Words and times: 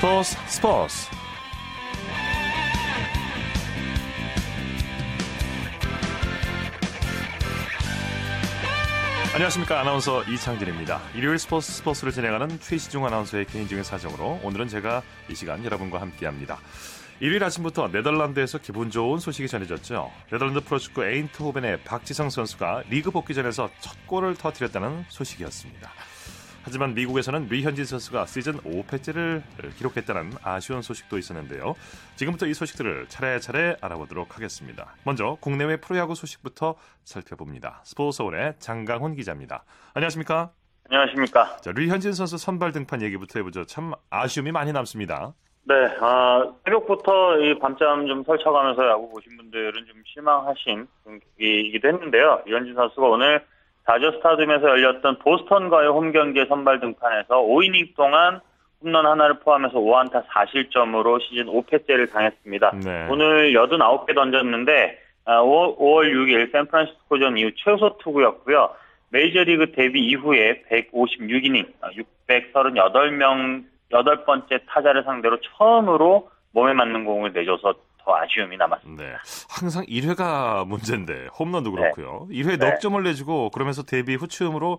스포츠 0.00 0.34
스포츠 0.46 1.10
안녕하십니까 9.34 9.80
아나운서 9.80 10.24
이창진입니다. 10.24 11.02
일요일 11.14 11.38
스포츠 11.38 11.70
스포츠를 11.72 12.12
진행하는 12.14 12.58
최시중 12.60 13.04
아나운서의 13.04 13.44
개인적인 13.44 13.84
사정으로 13.84 14.40
오늘은 14.42 14.68
제가 14.68 15.02
이 15.28 15.34
시간 15.34 15.62
여러분과 15.62 16.00
함께합니다. 16.00 16.58
일요일 17.20 17.44
아침부터 17.44 17.88
네덜란드에서 17.88 18.56
기분 18.56 18.90
좋은 18.90 19.18
소식이 19.18 19.48
전해졌죠. 19.48 20.10
네덜란드 20.30 20.60
프로축구 20.60 21.04
에인트호벤의 21.04 21.84
박지성 21.84 22.30
선수가 22.30 22.84
리그 22.88 23.10
복귀전에서 23.10 23.68
첫 23.80 24.06
골을 24.06 24.34
터뜨렸다는 24.36 25.04
소식이었습니다. 25.10 25.90
하지만 26.62 26.94
미국에서는 26.94 27.48
류현진 27.48 27.84
선수가 27.84 28.26
시즌 28.26 28.58
5패째를 28.58 29.42
기록했다는 29.76 30.32
아쉬운 30.42 30.82
소식도 30.82 31.18
있었는데요. 31.18 31.74
지금부터 32.16 32.46
이 32.46 32.54
소식들을 32.54 33.06
차례차례 33.08 33.76
알아보도록 33.80 34.36
하겠습니다. 34.36 34.94
먼저 35.04 35.38
국내외 35.40 35.78
프로야구 35.78 36.14
소식부터 36.14 36.76
살펴봅니다. 37.04 37.80
스포츠서울의 37.84 38.54
장강훈 38.58 39.14
기자입니다. 39.14 39.64
안녕하십니까? 39.94 40.50
안녕하십니까? 40.90 41.56
자, 41.58 41.72
류현진 41.72 42.12
선수 42.12 42.36
선발 42.36 42.72
등판 42.72 43.00
얘기부터 43.02 43.38
해보죠. 43.38 43.64
참 43.64 43.92
아쉬움이 44.10 44.52
많이 44.52 44.72
남습니다. 44.72 45.32
네, 45.64 45.74
아, 46.00 46.52
새벽부터 46.64 47.38
이 47.38 47.58
밤잠 47.58 48.06
좀 48.06 48.24
설쳐가면서 48.24 48.88
야구 48.88 49.08
보신 49.10 49.36
분들은 49.36 49.72
좀 49.86 50.02
실망하신 50.04 50.86
경기이기도 51.04 51.88
했는데요. 51.88 52.42
류현진 52.46 52.74
선수가 52.74 53.06
오늘 53.06 53.44
다저 53.90 54.12
스타디움에서 54.12 54.68
열렸던 54.68 55.18
보스턴과의 55.18 55.88
홈 55.88 56.12
경기에 56.12 56.46
선발 56.46 56.78
등판해서 56.78 57.42
5이닝 57.42 57.96
동안 57.96 58.40
홈런 58.80 59.04
하나를 59.04 59.40
포함해서 59.40 59.80
5안타 59.80 60.26
4실점으로 60.28 61.20
시즌 61.20 61.46
5패째를 61.46 62.12
당했습니다. 62.12 62.70
네. 62.84 63.08
오늘 63.10 63.52
89개 63.52 64.14
던졌는데 64.14 64.96
5월, 65.24 65.76
5월 65.76 66.12
6일 66.12 66.52
샌프란시스코전 66.52 67.36
이후 67.38 67.50
최소 67.56 67.98
투구였고요. 67.98 68.70
메이저리그 69.08 69.72
데뷔 69.72 70.06
이후에 70.06 70.62
156이닝, 70.70 71.66
638명, 72.28 73.64
8번째 73.90 74.60
타자를 74.68 75.02
상대로 75.02 75.36
처음으로 75.40 76.30
몸에 76.52 76.74
맞는 76.74 77.04
공을 77.04 77.32
내줘서 77.32 77.74
더 78.04 78.16
아쉬움이 78.16 78.56
남았습니다. 78.56 79.02
네. 79.02 79.12
항상 79.48 79.84
1회가 79.84 80.66
문제인데 80.66 81.28
홈런도 81.38 81.70
네. 81.70 81.82
그렇고요. 81.82 82.26
1회 82.30 82.58
네. 82.58 82.70
넉 82.70 82.80
점을 82.80 83.02
내주고 83.02 83.50
그러면서 83.50 83.82
데뷔 83.82 84.14
후 84.14 84.25
처음으로 84.25 84.78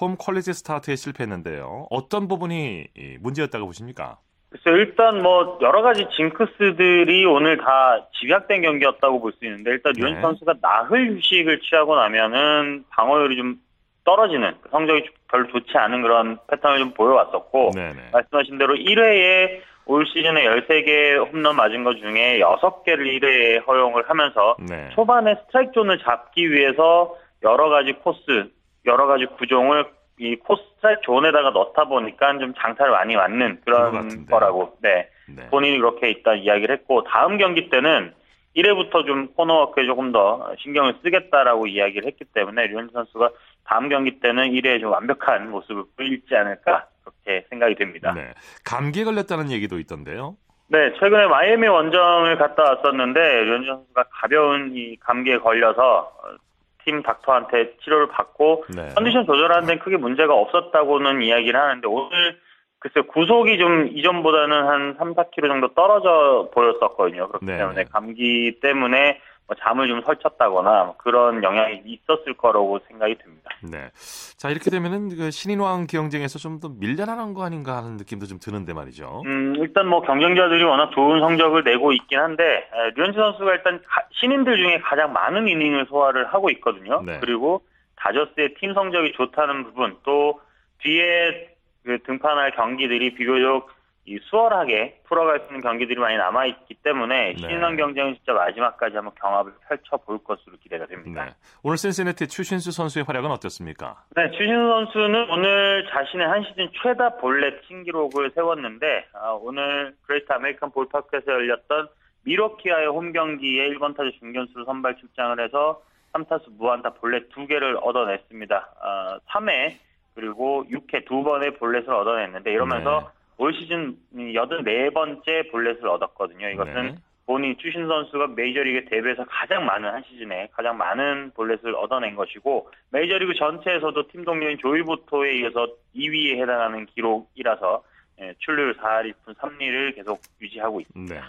홈 0.00 0.16
quality 0.18 0.52
start에 0.52 0.96
실패했는데요. 0.96 1.86
어떤 1.90 2.28
부분이 2.28 2.86
이 2.96 3.16
문제였다고 3.20 3.66
보십니까? 3.66 4.18
글쎄 4.50 4.70
일단 4.70 5.22
뭐 5.22 5.58
여러 5.62 5.82
가지 5.82 6.06
징크스들이 6.16 7.24
오늘 7.26 7.56
다 7.58 8.06
집약된 8.20 8.62
경기였다고 8.62 9.20
볼 9.20 9.32
수 9.32 9.44
있는데 9.44 9.70
일단 9.72 9.92
네. 9.94 10.02
류현진 10.02 10.22
선수가 10.22 10.54
나흘 10.60 11.16
휴식을 11.16 11.60
취하고 11.60 11.96
나면은 11.96 12.84
방어율이 12.90 13.36
좀 13.36 13.56
떨어지는 14.04 14.54
성적이 14.70 15.08
별로 15.28 15.48
좋지 15.48 15.76
않은 15.76 16.00
그런 16.00 16.38
패턴을 16.48 16.78
좀 16.78 16.94
보여왔었고 16.94 17.72
네네. 17.74 18.10
말씀하신 18.12 18.56
대로 18.58 18.74
1회에 18.76 19.60
올 19.86 20.04
시즌에 20.06 20.44
13개 20.44 21.32
홈런 21.32 21.56
맞은 21.56 21.84
것 21.84 21.96
중에 21.98 22.40
6개를 22.40 23.20
1회에 23.20 23.66
허용을 23.66 24.08
하면서 24.08 24.56
네. 24.68 24.90
초반에 24.94 25.36
스트라이크 25.46 25.72
존을 25.72 25.98
잡기 26.00 26.50
위해서 26.50 27.16
여러 27.42 27.68
가지 27.68 27.92
코스, 27.92 28.50
여러 28.84 29.06
가지 29.06 29.26
구종을 29.26 29.86
이 30.18 30.34
코스 30.36 30.62
스트라이크 30.76 31.02
존에다가 31.02 31.50
넣다 31.50 31.84
보니까 31.84 32.36
좀 32.38 32.52
장타를 32.54 32.92
많이 32.92 33.14
맞는 33.14 33.60
그런. 33.64 34.26
거라고, 34.26 34.76
네. 34.82 35.08
네. 35.28 35.46
본인이 35.50 35.78
그렇게 35.78 36.10
있다 36.10 36.34
이야기를 36.34 36.78
했고, 36.78 37.04
다음 37.04 37.38
경기 37.38 37.68
때는 37.68 38.12
1회부터 38.56 39.06
좀 39.06 39.28
코너워크에 39.34 39.84
조금 39.86 40.10
더 40.12 40.52
신경을 40.58 40.94
쓰겠다라고 41.02 41.66
이야기를 41.66 42.06
했기 42.06 42.24
때문에 42.24 42.66
류현진 42.68 42.92
선수가 42.92 43.30
다음 43.64 43.88
경기 43.88 44.18
때는 44.18 44.50
1회에 44.50 44.80
좀 44.80 44.90
완벽한 44.90 45.50
모습을 45.50 45.84
보이지 45.96 46.34
않을까, 46.34 46.86
그렇게 47.06 47.46
생각이 47.48 47.74
됩니다. 47.76 48.12
네. 48.14 48.34
감기에 48.64 49.04
걸렸다는 49.04 49.50
얘기도 49.50 49.78
있던데요. 49.78 50.36
네, 50.68 50.92
최근에 50.98 51.26
마이애미 51.28 51.68
원정을 51.68 52.38
갔다 52.38 52.64
왔었는데 52.64 53.20
류현진 53.44 53.72
선수가 53.72 54.04
가벼운 54.10 54.72
이 54.74 54.96
감기에 54.96 55.38
걸려서 55.38 56.12
어, 56.12 56.36
팀 56.84 57.02
닥터한테 57.02 57.76
치료를 57.82 58.08
받고 58.08 58.64
네. 58.74 58.88
컨디션 58.96 59.26
조절하는 59.26 59.66
데는 59.66 59.78
크게 59.80 59.96
문제가 59.96 60.34
없었다고는 60.34 61.22
이야기를 61.22 61.58
하는데 61.58 61.86
오늘 61.86 62.38
글쎄 62.78 63.00
구속이 63.00 63.58
좀 63.58 63.88
이전보다는 63.88 64.66
한 64.66 64.96
3, 64.98 65.14
4kg 65.14 65.48
정도 65.48 65.74
떨어져 65.74 66.50
보였었거든요. 66.52 67.28
그렇기 67.28 67.46
네, 67.46 67.58
때문에 67.58 67.84
네. 67.84 67.90
감기 67.90 68.58
때문에 68.60 69.20
뭐 69.35 69.35
잠을 69.62 69.86
좀 69.86 70.02
설쳤다거나 70.02 70.84
뭐 70.84 70.96
그런 70.96 71.42
영향이 71.44 71.82
있었을 71.84 72.34
거라고 72.34 72.80
생각이 72.88 73.16
듭니다. 73.18 73.50
네. 73.62 73.90
자, 74.36 74.50
이렇게 74.50 74.70
되면은 74.70 75.16
그 75.16 75.30
신인왕 75.30 75.86
경쟁에서 75.86 76.38
좀 76.38 76.56
더 76.60 76.68
밀려나는 76.70 77.34
거 77.34 77.44
아닌가 77.44 77.76
하는 77.76 77.96
느낌도 77.98 78.24
좀 78.26 78.38
드는데 78.40 78.72
말이죠. 78.72 79.22
음, 79.26 79.54
일단 79.58 79.86
뭐 79.88 80.00
경쟁자들이 80.00 80.64
워낙 80.64 80.90
좋은 80.92 81.20
성적을 81.20 81.64
내고 81.64 81.92
있긴 81.92 82.18
한데 82.18 82.68
에, 82.72 82.90
류현진 82.96 83.20
선수가 83.20 83.52
일단 83.52 83.82
가- 83.86 84.02
신인들 84.12 84.56
중에 84.56 84.78
가장 84.80 85.12
많은 85.12 85.46
이닝을 85.48 85.84
소화를 85.86 86.32
하고 86.32 86.48
있거든요. 86.50 87.02
네. 87.02 87.18
그리고 87.20 87.62
다저스의 87.96 88.54
팀 88.58 88.72
성적이 88.72 89.12
좋다는 89.12 89.64
부분 89.64 89.96
또 90.02 90.40
뒤에 90.82 91.54
그 91.84 91.98
등판할 92.04 92.52
경기들이 92.56 93.14
비교적 93.14 93.68
이 94.06 94.20
수월하게 94.22 95.00
풀어갈 95.04 95.40
수 95.40 95.46
있는 95.46 95.60
경기들이 95.60 95.98
많이 95.98 96.16
남아 96.16 96.46
있기 96.46 96.74
때문에 96.74 97.32
네. 97.32 97.36
신인왕 97.36 97.76
경쟁은 97.76 98.14
진짜 98.14 98.32
마지막까지 98.32 98.94
한번 98.94 99.12
경합을 99.20 99.52
펼쳐 99.68 99.96
볼 99.96 100.22
것으로 100.22 100.56
기대가 100.62 100.86
됩니다. 100.86 101.24
네. 101.24 101.34
오늘 101.64 101.76
신시내티 101.76 102.28
추신수 102.28 102.70
선수의 102.70 103.04
활약은 103.04 103.30
어떻습니까? 103.32 104.04
네, 104.14 104.30
추신수 104.30 104.54
선수는 104.54 105.30
오늘 105.30 105.88
자신의 105.90 106.28
한 106.28 106.44
시즌 106.44 106.70
최다 106.80 107.16
볼넷 107.16 107.64
신기록을 107.66 108.30
세웠는데 108.30 109.06
아, 109.14 109.30
오늘 109.32 109.96
그레이트 110.06 110.32
아메리칸 110.32 110.70
볼파크에서 110.70 111.26
열렸던 111.32 111.88
밀워키와의 112.22 112.86
홈 112.86 113.12
경기에 113.12 113.70
1번 113.70 113.96
타자 113.96 114.10
중견수로 114.20 114.64
선발 114.66 114.98
출장을 114.98 115.40
해서 115.40 115.82
3타수 116.12 116.56
무안타 116.56 116.94
볼넷 116.94 117.28
2개를 117.30 117.76
얻어냈습니다. 117.82 118.68
아, 118.80 119.18
3회 119.30 119.74
그리고 120.14 120.64
6회 120.70 121.06
두 121.06 121.22
번의 121.22 121.56
볼넷을 121.56 121.92
얻어냈는데 121.92 122.52
이러면서 122.52 123.00
네. 123.00 123.15
올 123.38 123.52
시즌 123.54 123.96
84번째 124.14 125.50
볼넷을 125.50 125.86
얻었거든요. 125.88 126.48
이것은 126.50 126.74
네. 126.74 126.94
본인 127.26 127.56
추신 127.58 127.86
선수가 127.88 128.28
메이저리그 128.28 128.88
데뷔해서 128.88 129.24
가장 129.28 129.66
많은 129.66 129.88
한 129.88 130.02
시즌에 130.08 130.48
가장 130.52 130.76
많은 130.78 131.32
볼넷을 131.34 131.74
얻어낸 131.74 132.14
것이고 132.14 132.70
메이저리그 132.90 133.34
전체에서도 133.34 134.08
팀 134.08 134.24
동료인 134.24 134.58
조이 134.58 134.82
보토에 134.82 135.38
이어서 135.40 135.66
2위에 135.94 136.40
해당하는 136.40 136.86
기록이라서 136.86 137.82
예, 138.22 138.32
출루율 138.38 138.76
4할 138.78 139.12
1푼 139.12 139.34
3리를 139.36 139.94
계속 139.94 140.18
유지하고 140.40 140.80
있습니다. 140.80 141.14
네. 141.14 141.20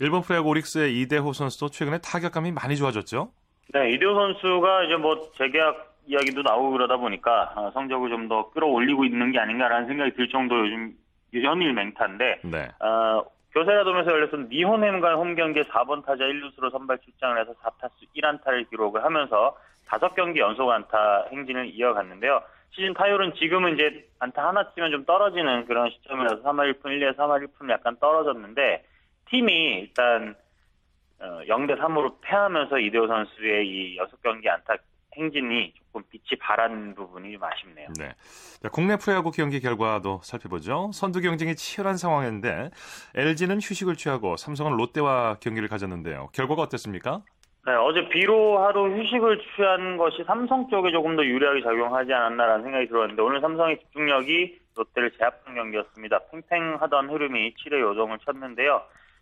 일본 0.00 0.22
프로야구 0.22 0.50
오릭스의 0.50 1.00
이대호 1.00 1.32
선수도 1.32 1.68
최근에 1.68 1.98
타격감이 1.98 2.52
많이 2.52 2.76
좋아졌죠? 2.76 3.32
네, 3.74 3.90
이대호 3.90 4.14
선수가 4.14 4.84
이제 4.84 4.96
뭐 4.96 5.32
재계약 5.36 5.96
이야기도 6.06 6.42
나오고 6.42 6.70
그러다 6.72 6.96
보니까 6.98 7.52
아, 7.56 7.70
성적을 7.74 8.10
좀 8.10 8.28
더 8.28 8.50
끌어올리고 8.50 9.04
있는 9.06 9.32
게 9.32 9.38
아닌가라는 9.38 9.88
생각이 9.88 10.12
들 10.12 10.28
정도로 10.28 10.66
요즘 10.66 10.92
연일 11.34 11.72
맹타인데 11.72 12.40
네. 12.44 12.68
어, 12.80 13.24
교세라돔에서 13.52 14.10
열렸던 14.10 14.48
니혼햄과 14.50 15.14
홈 15.16 15.34
경기에 15.34 15.64
4번 15.64 16.04
타자 16.04 16.24
1루수로 16.24 16.70
선발 16.70 16.98
출장을 16.98 17.40
해서 17.40 17.52
4타수 17.54 17.90
1안타를 18.16 18.68
기록을 18.70 19.04
하면서 19.04 19.56
5경기 19.88 20.38
연속 20.38 20.70
안타 20.70 21.24
행진을 21.30 21.70
이어갔는데요. 21.74 22.42
시즌 22.70 22.92
타율은 22.94 23.34
지금은 23.34 23.74
이제 23.74 24.06
안타 24.18 24.46
하나 24.46 24.70
치면 24.72 24.90
좀 24.90 25.04
떨어지는 25.04 25.64
그런 25.66 25.90
시점이라서 25.90 26.42
3할 26.42 26.74
1푼 26.74 26.84
1리에 26.84 27.16
3할 27.16 27.46
1푼 27.46 27.70
약간 27.70 27.96
떨어졌는데 27.98 28.84
팀이 29.30 29.80
일단 29.80 30.34
어, 31.20 31.40
0대 31.46 31.78
3으로 31.78 32.16
패하면서 32.20 32.78
이대호 32.78 33.06
선수의 33.06 33.66
이 33.66 33.98
6경기 33.98 34.46
안타 34.48 34.76
행진이 35.18 35.74
조금 35.74 36.02
빛이 36.10 36.38
바란 36.40 36.94
부분이 36.94 37.32
좀 37.32 37.42
아쉽네요. 37.42 37.88
네. 37.98 38.14
자, 38.62 38.68
국내 38.68 38.96
프로야구 38.96 39.30
경기 39.30 39.60
결과도 39.60 40.20
살펴보죠. 40.22 40.90
선두 40.94 41.20
경쟁이 41.20 41.56
치열한 41.56 41.96
상황인데 41.96 42.70
LG는 43.14 43.56
휴식을 43.56 43.96
취하고 43.96 44.36
삼성은 44.36 44.76
롯데와 44.76 45.38
경기를 45.40 45.68
가졌는데요. 45.68 46.28
결과가 46.32 46.62
어땠습니까? 46.62 47.22
네, 47.66 47.74
어제 47.74 48.08
비로 48.08 48.64
하루 48.64 48.96
휴식을 48.96 49.42
취한 49.56 49.98
것이 49.98 50.24
삼성 50.24 50.68
쪽에 50.70 50.90
조금 50.90 51.16
더 51.16 51.24
유리하게 51.24 51.62
작용하지 51.62 52.12
않았나라는 52.12 52.62
생각이 52.64 52.88
들었는데 52.88 53.20
오늘 53.20 53.40
삼성의 53.40 53.80
집중력이 53.80 54.58
롯데를 54.76 55.10
제압한 55.18 55.54
경기였습니다. 55.54 56.20
팽팽하던 56.30 57.10
흐름이 57.10 57.54
7회 57.54 57.80
요정을 57.80 58.18
쳤는데요. 58.20 58.80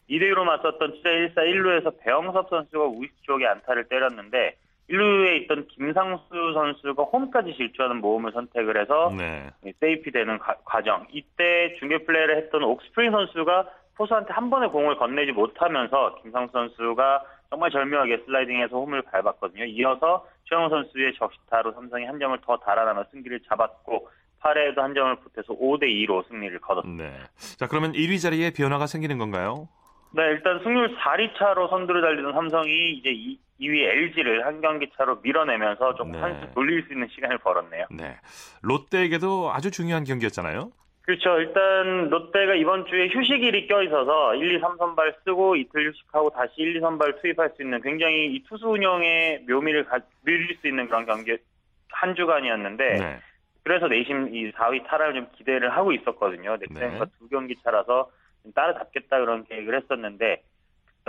2대1로 0.08 0.44
맞섰던 0.44 1.02
7회 1.02 1.34
1사 1.34 1.38
1루에서 1.38 1.98
배영섭 1.98 2.48
선수가 2.48 2.84
우익 2.84 3.10
쪽에 3.22 3.46
안타를 3.46 3.88
때렸는데 3.88 4.56
1루에 4.90 5.42
있던 5.42 5.66
김상수 5.68 6.24
선수가 6.54 7.02
홈까지 7.02 7.54
질주하는 7.56 7.96
모험을 8.00 8.32
선택을 8.32 8.80
해서 8.80 9.12
네. 9.16 9.50
세이프되는 9.80 10.38
과정. 10.64 11.06
이때 11.10 11.74
중계 11.78 11.98
플레이를 11.98 12.36
했던 12.36 12.62
옥스프링 12.62 13.10
선수가 13.10 13.68
포수한테 13.96 14.32
한 14.32 14.50
번에 14.50 14.68
공을 14.68 14.96
건네지 14.96 15.32
못하면서 15.32 16.18
김상수 16.22 16.52
선수가 16.52 17.24
정말 17.50 17.70
절묘하게 17.70 18.24
슬라이딩해서 18.26 18.76
홈을 18.76 19.02
밟았거든요. 19.02 19.64
이어서 19.64 20.26
최영호 20.48 20.68
선수의 20.68 21.14
적시타로 21.14 21.72
삼성이 21.72 22.04
한 22.04 22.18
점을 22.18 22.36
더 22.44 22.56
달아나며 22.58 23.04
승기를 23.10 23.40
잡았고 23.48 24.08
8회에도 24.40 24.78
한 24.78 24.94
점을 24.94 25.16
보태서 25.16 25.54
5대 25.54 25.84
2로 25.84 26.26
승리를 26.28 26.58
거뒀습니다. 26.60 27.04
네. 27.04 27.18
자 27.56 27.66
그러면 27.66 27.92
1위 27.92 28.20
자리에 28.22 28.52
변화가 28.52 28.86
생기는 28.86 29.18
건가요? 29.18 29.68
네, 30.12 30.22
일단 30.30 30.60
승률 30.62 30.96
4리 30.96 31.36
차로 31.36 31.68
선두를 31.68 32.00
달리던 32.00 32.32
삼성이 32.32 32.92
이제 32.92 33.10
2, 33.58 33.70
위 33.70 33.84
LG를 33.84 34.44
한 34.44 34.60
경기 34.60 34.90
차로 34.96 35.20
밀어내면서 35.22 35.94
조금 35.94 36.12
네. 36.12 36.18
한수 36.18 36.52
돌릴 36.54 36.82
수 36.86 36.92
있는 36.92 37.08
시간을 37.08 37.38
벌었네요. 37.38 37.86
네. 37.90 38.16
롯데에게도 38.62 39.50
아주 39.52 39.70
중요한 39.70 40.04
경기였잖아요. 40.04 40.70
그렇죠. 41.02 41.38
일단 41.38 42.10
롯데가 42.10 42.54
이번 42.54 42.84
주에 42.86 43.08
휴식일이 43.08 43.68
껴 43.68 43.82
있어서 43.84 44.34
1, 44.34 44.56
2, 44.56 44.60
3선발 44.60 45.14
쓰고 45.24 45.54
이틀 45.56 45.88
휴식하고 45.90 46.30
다시 46.30 46.54
1, 46.56 46.76
2, 46.76 46.80
선발 46.80 47.20
투입할 47.20 47.52
수 47.56 47.62
있는 47.62 47.80
굉장히 47.80 48.34
이 48.34 48.42
투수 48.42 48.66
운영의 48.68 49.44
묘미를 49.48 49.84
가, 49.84 50.00
누릴 50.24 50.56
수 50.60 50.66
있는 50.66 50.88
그런 50.88 51.06
경기 51.06 51.36
한 51.92 52.14
주간이었는데 52.16 52.98
네. 52.98 53.20
그래서 53.62 53.86
내심 53.86 54.34
이 54.34 54.50
4위 54.52 54.84
탈환을 54.86 55.14
좀 55.14 55.28
기대를 55.36 55.70
하고 55.70 55.92
있었거든요. 55.92 56.56
넥센과 56.56 57.04
네. 57.04 57.10
두 57.18 57.28
경기 57.28 57.54
차라서 57.62 58.10
좀 58.42 58.52
따라잡겠다 58.52 59.20
그런 59.20 59.44
계획을 59.44 59.76
했었는데 59.76 60.42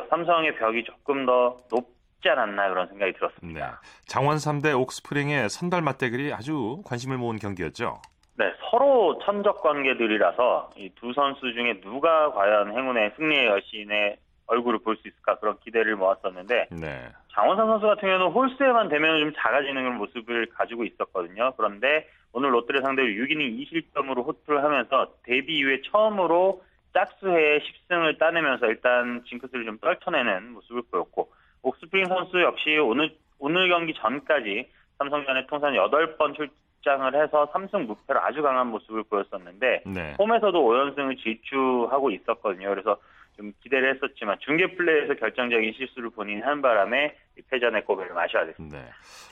삼성의 0.10 0.58
벽이 0.58 0.84
조금 0.84 1.26
더 1.26 1.58
높 1.70 1.97
지 2.22 2.30
않았나 2.30 2.70
그런 2.70 2.88
생각이 2.88 3.12
네. 3.12 3.18
들었습니다. 3.18 3.82
장원 4.06 4.38
3대 4.38 4.80
옥스프링의 4.80 5.50
선발 5.50 5.82
맞대결이 5.82 6.34
아주 6.34 6.82
관심을 6.86 7.18
모은 7.18 7.38
경기였죠. 7.38 8.02
네, 8.38 8.54
서로 8.70 9.20
천적 9.24 9.62
관계들이라서 9.62 10.72
이 10.78 10.90
두 10.96 11.14
선수 11.14 11.42
중에 11.54 11.80
누가 11.82 12.32
과연 12.32 12.72
행운의 12.76 13.14
승리의 13.18 13.48
여신의 13.48 14.18
얼굴을 14.48 14.80
볼 14.80 14.96
수 14.98 15.08
있을까 15.08 15.38
그런 15.40 15.58
기대를 15.60 15.96
모았었는데 15.96 16.68
네. 16.72 17.10
장원삼 17.34 17.68
선수 17.68 17.86
같은 17.86 18.02
경우는 18.08 18.28
홀수에만 18.32 18.90
되면 18.90 19.20
좀 19.20 19.34
작아지는 19.38 19.96
모습을 19.98 20.48
가지고 20.54 20.86
있었거든요. 20.86 21.54
그런데 21.58 22.08
오늘 22.34 22.54
롯데를 22.54 22.82
상대로 22.82 23.08
6이닝 23.10 23.60
2실점으로 23.94 24.26
호투를 24.26 24.64
하면서 24.64 25.14
데뷔 25.24 25.58
이후에 25.60 25.82
처음으로 25.92 26.64
짝수회에 26.94 27.60
10승을 27.60 28.18
따내면서 28.18 28.68
일단 28.68 29.24
징크스를 29.28 29.66
좀 29.66 29.78
떨쳐내는 29.80 30.54
모습을 30.54 30.82
보였고 30.90 31.30
옥스프링 31.62 32.06
선수 32.06 32.42
역시 32.42 32.78
오늘 32.78 33.16
오늘 33.40 33.70
경기 33.70 33.94
전까지 33.94 34.70
삼성전에 34.98 35.46
통산 35.48 35.74
8번 35.74 36.36
출장을 36.36 37.16
해서 37.16 37.52
3승 37.54 37.86
무패로 37.86 38.20
아주 38.20 38.42
강한 38.42 38.68
모습을 38.68 39.04
보였었는데 39.04 39.84
네. 39.86 40.16
홈에서도 40.18 40.54
5연승을 40.54 41.22
질주하고 41.22 42.12
있었거든요. 42.12 42.70
그래서 42.70 42.98
좀 43.36 43.54
기대를 43.62 43.96
했었지만 43.96 44.38
중계 44.40 44.76
플레이에서 44.76 45.14
결정적인 45.14 45.74
실수를 45.74 46.10
본인이 46.10 46.42
한 46.42 46.62
바람에 46.62 47.16
이 47.38 47.42
패전의 47.50 47.86
꼬배를 47.86 48.14
마셔야 48.16 48.48
됐습니다. 48.48 48.78
네. 48.80 48.86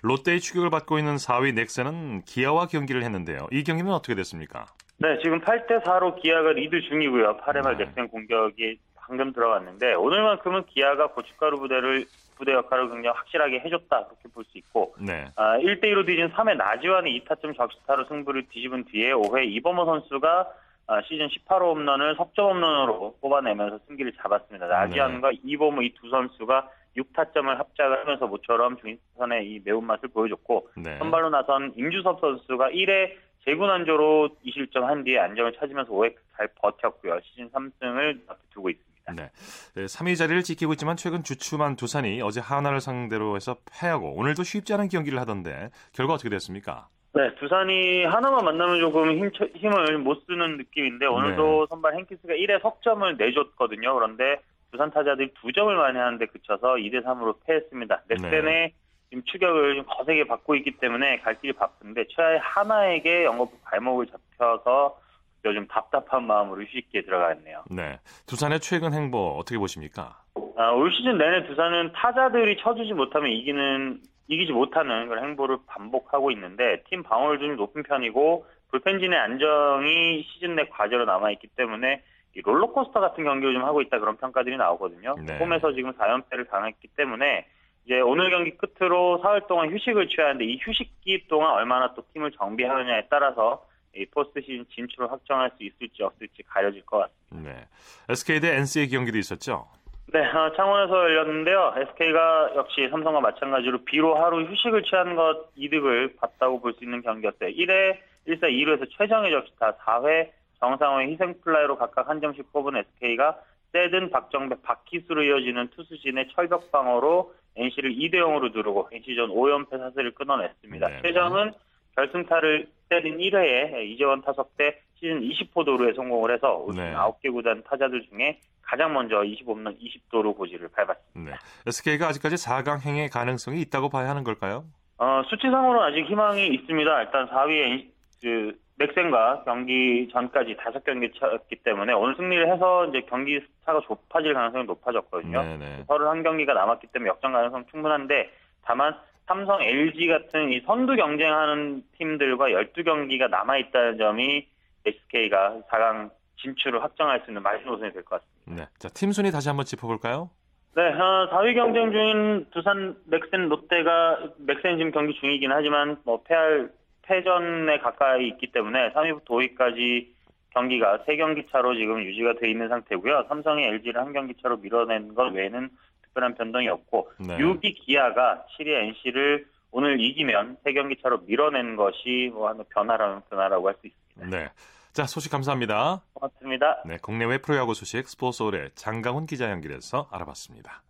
롯데의 0.03 0.39
추격을 0.39 0.69
받고 0.69 0.99
있는 0.99 1.15
4위 1.15 1.55
넥센은 1.55 2.21
기아와 2.21 2.67
경기를 2.67 3.01
했는데요. 3.03 3.47
이 3.51 3.63
경기는 3.63 3.91
어떻게 3.91 4.13
됐습니까? 4.13 4.65
네, 4.97 5.17
지금 5.23 5.41
8대 5.41 5.83
4로 5.83 6.21
기아가 6.21 6.51
리드 6.51 6.81
중이고요. 6.81 7.37
8회 7.37 7.63
말 7.63 7.77
네. 7.77 7.85
넥센 7.85 8.07
공격이 8.07 8.77
방금 9.07 9.31
들어갔는데 9.33 9.93
오늘만큼은 9.93 10.65
기아가 10.65 11.07
고춧가루 11.07 11.59
부대를 11.59 12.05
부대 12.37 12.51
역할을 12.53 12.89
굉장히 12.89 13.15
확실하게 13.15 13.59
해줬다 13.59 14.05
그렇게 14.05 14.27
볼 14.33 14.43
수 14.45 14.57
있고 14.57 14.93
네. 14.99 15.25
아, 15.35 15.57
1대2로 15.57 16.05
뒤진 16.05 16.27
3회 16.29 16.55
나지완의 16.57 17.21
2타점 17.21 17.55
적시타로 17.55 18.05
승부를 18.05 18.47
뒤집은 18.49 18.85
뒤에 18.85 19.11
5회 19.13 19.45
이범호 19.47 19.85
선수가 19.85 20.47
아, 20.87 21.01
시즌 21.03 21.27
18호 21.27 21.75
홈런을 21.75 22.15
석점 22.15 22.45
홈런으로 22.51 23.15
뽑아내면서 23.21 23.79
승기를 23.87 24.13
잡았습니다. 24.21 24.67
나지완과 24.67 25.31
이범호 25.43 25.81
이 25.81 25.93
두 25.95 26.09
선수가 26.09 26.69
6타점을 26.97 27.47
합작을 27.57 27.99
하면서 28.01 28.27
모처럼 28.27 28.77
중인선의 28.77 29.49
이 29.49 29.61
매운맛을 29.65 30.09
보여줬고 30.09 30.69
네. 30.77 30.97
선발로 30.99 31.29
나선 31.29 31.73
임주섭 31.75 32.19
선수가 32.21 32.69
1회 32.69 33.15
재군안조로 33.45 34.29
2실점 34.45 34.81
한 34.81 35.03
뒤에 35.03 35.19
안정을 35.19 35.53
찾으면서 35.53 35.91
5회 35.91 36.15
잘 36.37 36.47
버텼고요. 36.61 37.19
시즌 37.23 37.49
3승을 37.49 38.21
앞에 38.27 38.39
두고 38.53 38.69
있습니다. 38.69 38.94
네. 39.13 39.29
네, 39.75 39.85
3위 39.85 40.17
자리를 40.17 40.41
지키고 40.41 40.73
있지만 40.73 40.97
최근 40.97 41.23
주춤한 41.23 41.75
두산이 41.75 42.21
어제 42.21 42.41
하나를 42.41 42.81
상대로 42.81 43.35
해서 43.35 43.57
패하고 43.71 44.15
오늘도 44.15 44.43
쉽지 44.43 44.73
않은 44.73 44.89
경기를 44.89 45.19
하던데 45.19 45.69
결과 45.93 46.13
어떻게 46.13 46.29
됐습니까? 46.29 46.87
네, 47.13 47.33
두산이 47.35 48.05
하나만 48.05 48.43
만나면 48.43 48.79
조금 48.79 49.11
힘, 49.11 49.29
힘을 49.55 49.99
못 49.99 50.25
쓰는 50.25 50.57
느낌인데 50.57 51.05
오늘도 51.05 51.61
네. 51.61 51.65
선발 51.69 51.95
행키스가 51.95 52.33
1회 52.33 52.61
석점을 52.61 53.15
내줬거든요. 53.17 53.93
그런데 53.93 54.41
두산 54.71 54.91
타자들이 54.91 55.33
두 55.39 55.53
점을 55.53 55.73
만회하는데 55.73 56.25
그쳐서 56.25 56.73
2대 56.75 57.05
3으로 57.05 57.35
패했습니다. 57.45 58.03
넥센의 58.09 58.41
네. 58.43 58.73
지금 59.09 59.23
추격을 59.23 59.75
좀 59.75 59.85
거세게 59.87 60.27
받고 60.27 60.55
있기 60.55 60.71
때문에 60.77 61.19
갈 61.19 61.39
길이 61.39 61.53
바쁜데 61.53 62.07
최하의 62.09 62.39
하나에게 62.39 63.23
영업 63.23 63.51
발목을 63.63 64.07
잡혀서 64.07 64.99
요즘 65.45 65.67
답답한 65.67 66.25
마음으로 66.25 66.63
휴식기에 66.63 67.03
들어가 67.03 67.33
있네요. 67.33 67.63
네. 67.69 67.99
두산의 68.27 68.59
최근 68.59 68.93
행보 68.93 69.37
어떻게 69.37 69.57
보십니까? 69.57 70.17
아, 70.57 70.71
올 70.71 70.91
시즌 70.91 71.17
내내 71.17 71.47
두산은 71.47 71.93
타자들이 71.93 72.57
쳐주지 72.57 72.93
못하면 72.93 73.31
이기는 73.31 74.01
이기지 74.27 74.51
못하는 74.53 75.07
그런 75.07 75.23
행보를 75.23 75.57
반복하고 75.67 76.31
있는데 76.31 76.83
팀 76.89 77.03
방어율도 77.03 77.45
좀 77.45 77.55
높은 77.57 77.83
편이고 77.83 78.45
불펜진의 78.71 79.17
안정이 79.17 80.23
시즌 80.23 80.55
내 80.55 80.65
과제로 80.65 81.05
남아 81.05 81.31
있기 81.31 81.47
때문에 81.55 82.01
이 82.35 82.41
롤러코스터 82.41 82.99
같은 82.99 83.23
경기를 83.23 83.53
좀 83.53 83.63
하고 83.63 83.81
있다 83.81 83.99
그런 83.99 84.17
평가들이 84.17 84.57
나오거든요. 84.57 85.15
네. 85.25 85.37
홈에서 85.37 85.73
지금 85.73 85.93
4연패를 85.93 86.49
당했기 86.49 86.89
때문에 86.89 87.45
이제 87.85 87.99
오늘 88.01 88.31
경기 88.31 88.51
끝으로 88.57 89.19
사흘 89.19 89.41
동안 89.47 89.71
휴식을 89.71 90.09
취하는데 90.09 90.43
이 90.43 90.57
휴식기 90.59 91.27
동안 91.27 91.51
얼마나 91.51 91.93
또 91.93 92.03
팀을 92.13 92.31
정비하느냐에 92.31 93.07
따라서 93.09 93.63
이 93.63 93.74
포스트 94.11 94.41
시즌 94.41 94.65
진출을 94.73 95.11
확정할 95.11 95.51
수 95.57 95.63
있을지 95.63 96.03
없을지 96.03 96.43
가려질 96.43 96.85
것 96.85 96.99
같습니다. 97.29 97.51
네. 97.51 97.67
SK 98.09 98.39
대 98.41 98.55
NC의 98.57 98.89
경기도 98.89 99.17
있었죠. 99.17 99.67
네, 100.13 100.19
어, 100.19 100.51
창원에서 100.55 100.93
열렸는데요. 100.93 101.73
SK가 101.77 102.51
역시 102.55 102.87
삼성과 102.91 103.21
마찬가지로 103.21 103.85
비로 103.85 104.15
하루 104.15 104.43
휴식을 104.45 104.83
취한 104.83 105.15
것 105.15 105.49
이득을 105.55 106.15
봤다고 106.17 106.59
볼 106.61 106.73
수 106.73 106.83
있는 106.83 107.01
경기였어요. 107.01 107.49
1회 107.49 107.97
1사 108.27 108.43
2루에서 108.43 108.87
최정의 108.97 109.31
적시타 109.31 109.77
4회 109.77 110.29
정상호의 110.59 111.11
희생플라이로 111.11 111.77
각각 111.77 112.07
한 112.09 112.21
점씩 112.21 112.51
뽑은 112.53 112.75
SK가 112.77 113.39
세든 113.73 114.09
박정배 114.09 114.57
박희수로 114.63 115.23
이어지는 115.23 115.69
투수진의 115.75 116.29
철벽 116.33 116.71
방어로 116.71 117.33
NC를 117.57 117.91
2대 117.95 118.15
0으로 118.15 118.53
누르고 118.53 118.89
NC전 118.91 119.29
5연패 119.29 119.77
사슬을 119.77 120.11
끊어냈습니다. 120.11 120.87
네. 120.87 121.01
최정은 121.01 121.51
결승타를 121.95 122.67
때린 122.89 123.17
1회에 123.17 123.85
이재원 123.85 124.21
타석 124.21 124.55
때 124.57 124.79
시즌 124.95 125.21
20호 125.21 125.65
도루에 125.65 125.93
성공을 125.93 126.33
해서 126.33 126.65
네. 126.75 126.93
9개 126.93 127.31
구단 127.31 127.63
타자들 127.63 128.05
중에 128.09 128.39
가장 128.61 128.93
먼저 128.93 129.17
25홈런 129.17 129.77
20도루 129.79 130.35
고지를 130.35 130.69
밟았습니다. 130.69 131.31
네. 131.31 131.37
SK가 131.67 132.07
아직까지 132.07 132.35
4강 132.35 132.81
행의 132.81 133.09
가능성이 133.09 133.61
있다고 133.61 133.89
봐야 133.89 134.09
하는 134.09 134.23
걸까요? 134.23 134.65
어, 134.97 135.21
수치상으로는 135.29 135.81
아직 135.81 136.09
희망이 136.09 136.47
있습니다. 136.47 137.01
일단 137.01 137.27
4위에 137.27 137.87
그 138.21 138.57
넥센과 138.77 139.43
경기 139.45 140.09
전까지 140.11 140.57
5경기 140.57 141.13
쳤기 141.15 141.57
때문에 141.63 141.93
오늘 141.93 142.15
승리를 142.15 142.51
해서 142.51 142.87
이제 142.87 143.01
경기 143.09 143.39
차가 143.65 143.79
좁아질 143.81 144.33
가능성이 144.33 144.65
높아졌거든요. 144.65 145.41
네네. 145.41 145.85
31경기가 145.87 146.53
남았기 146.53 146.87
때문에 146.87 147.09
역전 147.09 147.31
가능성 147.31 147.65
충분한데 147.71 148.31
다만 148.63 148.95
삼성, 149.27 149.61
LG 149.61 150.07
같은 150.07 150.51
이 150.51 150.61
선두 150.65 150.95
경쟁하는 150.95 151.83
팀들과 151.97 152.49
12경기가 152.49 153.29
남아 153.29 153.57
있다는 153.57 153.97
점이 153.97 154.47
SK가 154.85 155.61
4강 155.69 156.11
진출을 156.37 156.83
확정할 156.83 157.21
수 157.21 157.31
있는 157.31 157.41
마지노선이 157.41 157.91
될 157.93 158.03
것 158.03 158.21
같습니다. 158.21 158.63
네. 158.63 158.69
자, 158.77 158.87
팀 158.89 159.11
순위 159.11 159.31
다시 159.31 159.49
한번 159.49 159.65
짚어볼까요? 159.65 160.29
네, 160.75 160.83
어, 160.93 161.29
4위 161.31 161.55
경쟁 161.55 161.91
중인 161.91 162.47
두산, 162.51 162.95
넥센, 163.05 163.47
롯데가 163.49 164.19
넥센 164.37 164.77
지금 164.77 164.91
경기 164.91 165.13
중이긴 165.19 165.51
하지만 165.51 165.97
뭐 166.03 166.21
패할 166.23 166.69
패전에 167.03 167.79
가까이 167.79 168.27
있기 168.29 168.51
때문에 168.51 168.91
3위부터 168.93 169.25
5위까지 169.25 170.07
경기가 170.53 170.99
3경기 171.07 171.49
차로 171.51 171.75
지금 171.75 172.03
유지가 172.03 172.33
돼 172.33 172.49
있는 172.49 172.67
상태고요. 172.67 173.25
삼성이 173.29 173.63
LG를 173.65 174.01
한 174.01 174.13
경기 174.13 174.33
차로 174.41 174.57
밀어낸 174.57 175.13
것 175.15 175.31
외에는 175.33 175.69
특별한 176.15 176.35
변동이 176.35 176.67
없고 176.69 177.11
네. 177.19 177.37
6위 177.37 177.75
기아가 177.75 178.45
7위 178.57 178.69
NC를 178.69 179.45
오늘 179.71 179.99
이기면 179.99 180.57
3경기 180.65 181.01
차로 181.01 181.19
밀어낸 181.25 181.75
것이 181.75 182.31
뭐 182.33 182.47
하나 182.47 182.63
변화라는 182.73 183.21
변화라고 183.29 183.67
할 183.67 183.75
수 183.81 183.87
있습니다. 183.87 184.37
네. 184.37 184.49
자, 184.93 185.05
소식 185.05 185.29
감사합니다. 185.29 186.01
고맙습니다. 186.13 186.81
네, 186.85 186.97
국내외 187.01 187.39
프로야구 187.39 187.73
소식 187.73 188.07
스포츠올의 188.07 188.71
장강훈 188.75 189.25
기자 189.25 189.51
연결해서 189.51 190.07
알아봤습니다. 190.09 190.81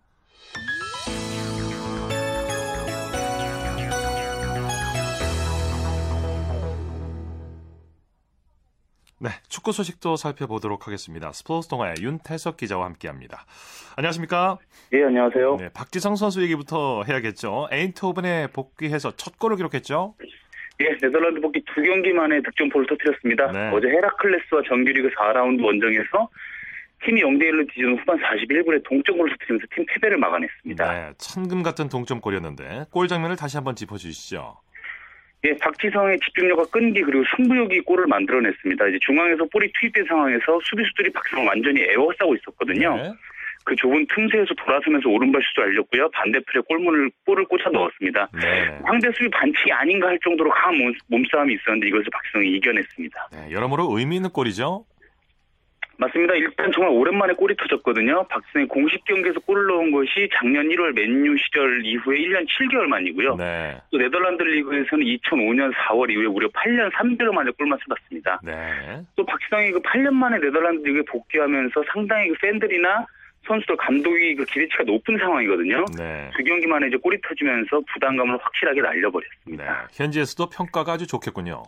네, 9.25 9.31
축구 9.49 9.71
소식도 9.71 10.17
살펴보도록 10.17 10.85
하겠습니다. 10.85 11.31
스포츠 11.31 11.67
동아의 11.67 11.95
윤태석 11.99 12.57
기자와 12.57 12.85
함께합니다. 12.85 13.47
안녕하십니까? 13.95 14.59
예, 14.93 15.03
안녕하세요. 15.03 15.57
네, 15.59 15.69
박지성 15.73 16.15
선수 16.15 16.43
얘기부터 16.43 17.01
해야겠죠. 17.01 17.67
에인트호븐에 17.71 18.49
복귀해서 18.53 19.15
첫 19.15 19.39
골을 19.39 19.57
기록했죠. 19.57 20.13
예, 20.81 20.95
네덜란드 21.01 21.41
복귀 21.41 21.63
두 21.73 21.81
경기 21.81 22.13
만에 22.13 22.39
득점포를 22.43 22.85
터뜨렸습니다. 22.85 23.51
네. 23.51 23.71
어제 23.73 23.87
헤라클레스와 23.87 24.61
정규리그 24.67 25.09
4라운드 25.17 25.63
원정에서 25.63 26.29
팀이 27.03 27.23
0대1로 27.23 27.67
뒤지는 27.69 27.97
후반 27.97 28.19
41분에 28.19 28.83
동점골을 28.87 29.37
터뜨리면서 29.39 29.65
팀 29.73 29.85
패배를 29.87 30.19
막아냈습니다. 30.19 30.93
네, 30.93 31.13
천금 31.17 31.63
같은 31.63 31.89
동점골이었는데 31.89 32.85
골 32.91 33.07
장면을 33.07 33.35
다시 33.37 33.57
한번 33.57 33.75
짚어주시죠. 33.75 34.57
예, 35.45 35.55
박지성의 35.57 36.19
집중력과 36.21 36.65
끈기 36.71 37.01
그리고 37.03 37.23
승부욕이 37.35 37.81
골을 37.81 38.07
만들어냈습니다. 38.07 38.87
이제 38.87 38.97
중앙에서 39.01 39.45
볼이 39.45 39.71
투입된 39.79 40.05
상황에서 40.07 40.59
수비수들이 40.63 41.11
박지성을 41.11 41.45
완전히 41.45 41.81
에워싸고 41.81 42.35
있었거든요. 42.35 42.95
네. 42.95 43.13
그 43.63 43.75
좁은 43.75 44.05
틈새에서 44.13 44.53
돌아서면서 44.55 45.09
오른발 45.09 45.41
슛을 45.41 45.67
알렸고요. 45.67 46.09
반대편에 46.11 46.63
골문을 46.67 47.11
볼을 47.25 47.45
꽂아 47.45 47.69
넣었습니다. 47.71 48.29
네. 48.33 48.79
상대 48.85 49.11
수비 49.11 49.29
반칙이 49.29 49.71
아닌가 49.71 50.07
할 50.07 50.19
정도로 50.23 50.49
강한 50.51 50.77
몸, 50.77 50.93
몸싸움이 51.07 51.53
있었는데 51.55 51.87
이것을 51.87 52.05
박지성이 52.11 52.49
이겨냈습니다. 52.57 53.29
네, 53.33 53.51
여러모로 53.51 53.97
의미 53.97 54.17
있는 54.17 54.29
골이죠. 54.29 54.85
맞습니다. 55.97 56.33
일단 56.35 56.71
정말 56.71 56.91
오랜만에 56.91 57.33
골이 57.33 57.55
터졌거든요. 57.55 58.27
박승희 58.27 58.67
공식 58.67 59.03
경기에서 59.05 59.39
골을 59.41 59.67
넣은 59.67 59.91
것이 59.91 60.29
작년 60.33 60.67
1월 60.67 60.93
맨유 60.93 61.37
시절 61.37 61.85
이후에 61.85 62.17
1년 62.17 62.45
7개월 62.47 62.85
만이고요. 62.87 63.35
네. 63.35 63.77
또 63.91 63.97
네덜란드 63.97 64.43
리그에서는 64.43 65.05
2005년 65.05 65.73
4월 65.73 66.09
이후에 66.11 66.27
무려 66.27 66.47
8년 66.49 66.91
3개월 66.91 67.33
만에 67.33 67.51
골만 67.57 67.79
쏟았습니다. 67.83 68.39
네. 68.43 69.01
또 69.15 69.25
박지성이 69.25 69.71
그 69.71 69.79
8년 69.81 70.13
만에 70.13 70.39
네덜란드 70.39 70.85
리그에 70.85 71.01
복귀하면서 71.03 71.83
상당히 71.93 72.29
그 72.29 72.35
팬들이나 72.41 73.05
선수들 73.47 73.77
감독이 73.77 74.35
그 74.35 74.43
기대치가 74.45 74.83
높은 74.83 75.17
상황이거든요. 75.17 75.85
네. 75.97 76.29
두 76.35 76.43
경기 76.43 76.67
만에 76.67 76.87
이제 76.87 76.97
골이 76.97 77.17
터지면서 77.21 77.81
부담감을 77.93 78.37
확실하게 78.41 78.81
날려버렸습니다. 78.81 79.63
네. 79.63 79.87
현지에서도 79.93 80.49
평가가 80.49 80.93
아주 80.93 81.07
좋겠군요. 81.07 81.63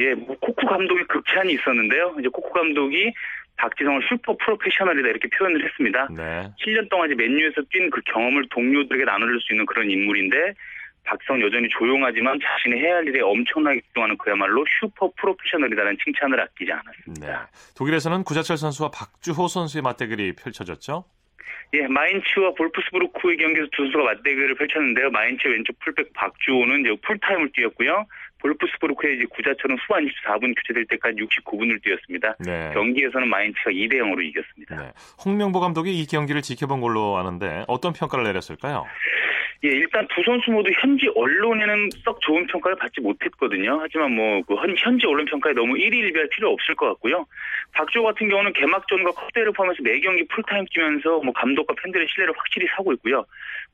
예, 0.00 0.14
뭐 0.14 0.34
코쿠 0.40 0.66
감독의 0.66 1.04
극찬이 1.04 1.52
있었는데요. 1.52 2.16
이제 2.18 2.28
코쿠 2.28 2.50
감독이 2.50 3.12
박지성을 3.60 4.00
슈퍼 4.08 4.36
프로페셔널이다 4.36 5.08
이렇게 5.08 5.28
표현을 5.28 5.64
했습니다. 5.64 6.08
네. 6.10 6.50
7년 6.64 6.88
동안 6.88 7.14
맨유에서 7.14 7.62
뛴 7.70 7.90
그 7.90 8.00
경험을 8.06 8.48
동료들에게 8.50 9.04
나눠줄 9.04 9.40
수 9.40 9.52
있는 9.52 9.66
그런 9.66 9.90
인물인데 9.90 10.54
박지성 11.04 11.40
여전히 11.42 11.68
조용하지만 11.68 12.38
자신이 12.42 12.80
해야 12.80 12.96
할 12.96 13.06
일에 13.08 13.20
엄청나게 13.20 13.80
집중하는 13.80 14.16
그야말로 14.18 14.64
슈퍼 14.80 15.10
프로페셔널이라는 15.16 15.96
칭찬을 16.04 16.40
아끼지 16.40 16.72
않았습니다. 16.72 17.26
네. 17.26 17.46
독일에서는 17.76 18.22
구자철 18.24 18.56
선수와 18.56 18.90
박주호 18.90 19.48
선수의 19.48 19.82
맞대결이 19.82 20.34
펼쳐졌죠? 20.36 21.04
예, 21.72 21.86
마인츠와 21.86 22.52
볼프스부르크의 22.54 23.36
경기에서 23.36 23.68
두 23.72 23.84
선수가 23.84 24.04
맞대결을 24.04 24.54
펼쳤는데요. 24.56 25.10
마인츠 25.10 25.46
왼쪽 25.46 25.78
풀백 25.80 26.12
박주호는 26.14 26.80
이제 26.80 26.96
풀타임을 27.02 27.50
뛰었고요. 27.52 28.06
볼프스부르크의 28.40 29.16
이제 29.16 29.24
구자철은 29.30 29.76
후반 29.78 30.04
24분 30.06 30.54
교체될 30.56 30.86
때까지 30.86 31.16
69분을 31.16 31.82
뛰었습니다. 31.82 32.36
네. 32.40 32.70
경기에서는 32.74 33.28
마인츠가 33.28 33.70
2대 33.70 33.94
0으로 33.94 34.22
이겼습니다. 34.24 34.76
네. 34.76 34.92
홍명보 35.24 35.60
감독이 35.60 35.98
이 35.98 36.06
경기를 36.06 36.42
지켜본 36.42 36.80
걸로 36.80 37.16
아는데 37.18 37.64
어떤 37.68 37.92
평가를 37.92 38.24
내렸을까요? 38.24 38.86
예, 39.62 39.68
일단 39.68 40.08
두 40.08 40.22
선수 40.24 40.50
모두 40.50 40.70
현지 40.80 41.06
언론에는 41.14 41.90
썩 42.02 42.18
좋은 42.22 42.46
평가를 42.46 42.78
받지 42.78 43.02
못했거든요. 43.02 43.78
하지만 43.82 44.14
뭐, 44.14 44.40
그 44.48 44.54
현지 44.78 45.06
언론 45.06 45.26
평가에 45.26 45.52
너무 45.52 45.76
일일비할 45.76 46.30
필요 46.30 46.50
없을 46.50 46.74
것 46.74 46.86
같고요. 46.88 47.26
박주호 47.72 48.02
같은 48.02 48.30
경우는 48.30 48.54
개막전과 48.54 49.10
컵대회를 49.12 49.52
포함해서 49.52 49.82
4경기 49.82 50.26
풀타임 50.30 50.64
뛰면서 50.72 51.20
뭐 51.20 51.34
감독과 51.34 51.74
팬들의 51.82 52.06
신뢰를 52.08 52.32
확실히 52.38 52.66
사고 52.74 52.94
있고요. 52.94 53.26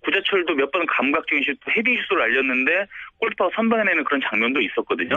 구자철도 0.03 0.55
몇 0.55 0.73
번 0.73 0.85
감각적인 0.87 1.45
슛, 1.45 1.57
헤딩 1.77 1.97
슛을 2.09 2.21
날렸는데 2.21 2.87
골키퍼가 3.19 3.51
선방해내는 3.55 4.05
그런 4.05 4.21
장면도 4.29 4.61
있었거든요. 4.61 5.15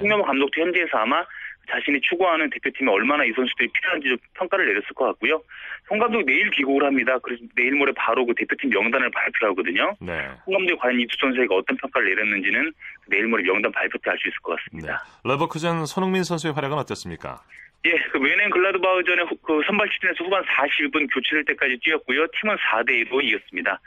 홍명보 0.00 0.24
감독도 0.24 0.60
현지에서 0.60 0.98
아마 0.98 1.24
자신이 1.70 2.00
추구하는 2.00 2.50
대표팀에 2.50 2.90
얼마나 2.90 3.24
이 3.24 3.32
선수들이 3.32 3.68
필요한지 3.72 4.08
좀 4.08 4.18
평가를 4.34 4.66
내렸을 4.66 4.88
것 4.94 5.04
같고요. 5.06 5.40
홍 5.88 5.98
감독이 5.98 6.24
내일 6.24 6.50
귀국을 6.50 6.84
합니다. 6.84 7.18
그래서 7.22 7.42
내일 7.54 7.72
모레 7.76 7.92
바로 7.96 8.26
그 8.26 8.34
대표팀 8.34 8.70
명단을 8.70 9.10
발표하거든요. 9.10 9.94
네. 10.00 10.28
홍 10.46 10.54
감독이 10.56 10.76
과연 10.78 10.98
이 11.00 11.06
두 11.06 11.16
선수에게 11.20 11.54
어떤 11.54 11.76
평가를 11.76 12.08
내렸는지는 12.08 12.72
내일 13.08 13.26
모레 13.28 13.42
명단 13.44 13.70
발표 13.72 13.98
때 13.98 14.10
알 14.10 14.18
수 14.18 14.28
있을 14.28 14.38
것 14.42 14.56
같습니다. 14.58 15.04
네. 15.24 15.30
레버쿠젠 15.30 15.86
손흥민 15.86 16.24
선수의 16.24 16.54
활약은 16.54 16.76
어땠습니까? 16.78 17.40
예, 17.86 17.92
그 18.12 18.18
묀헨글라트바흐전에 18.18 19.22
그 19.42 19.62
선발 19.66 19.88
출전해서 19.90 20.24
후반 20.24 20.42
41분 20.44 21.08
교체될 21.14 21.44
때까지 21.46 21.78
뛰었고요. 21.82 22.26
팀은 22.40 22.56
4대 22.56 23.08
2로 23.08 23.22
이겼습니다. 23.24 23.80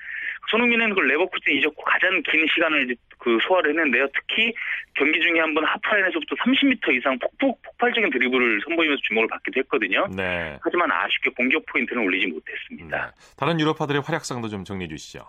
손흥민은 0.50 0.94
그 0.94 1.00
레버쿠젠 1.00 1.56
이적 1.56 1.74
후 1.78 1.84
가장 1.84 2.22
긴 2.24 2.46
시간을 2.54 2.96
그 3.18 3.38
소화를 3.48 3.72
했는데요. 3.72 4.08
특히 4.14 4.54
경기 4.96 5.20
중에 5.22 5.40
한 5.40 5.54
번 5.54 5.64
하프라인에서부터 5.66 6.36
30m 6.36 6.98
이상 6.98 7.18
폭폭 7.20 7.62
폭발적인 7.62 8.10
드리블을 8.12 8.62
선보이면서 8.66 9.02
주목을 9.04 9.28
받기도 9.30 9.60
했거든요. 9.62 10.08
네. 10.16 10.58
하지만 10.62 10.92
아쉽게 10.92 11.30
공격 11.32 11.66
포인트는 11.68 12.04
올리지 12.04 12.28
못했습니다. 12.28 13.06
네. 13.06 13.12
다른 13.38 13.60
유럽파들의 13.60 14.02
활약상도 14.02 14.50
좀 14.50 14.64
정리해 14.64 14.88
주시죠. 14.90 15.26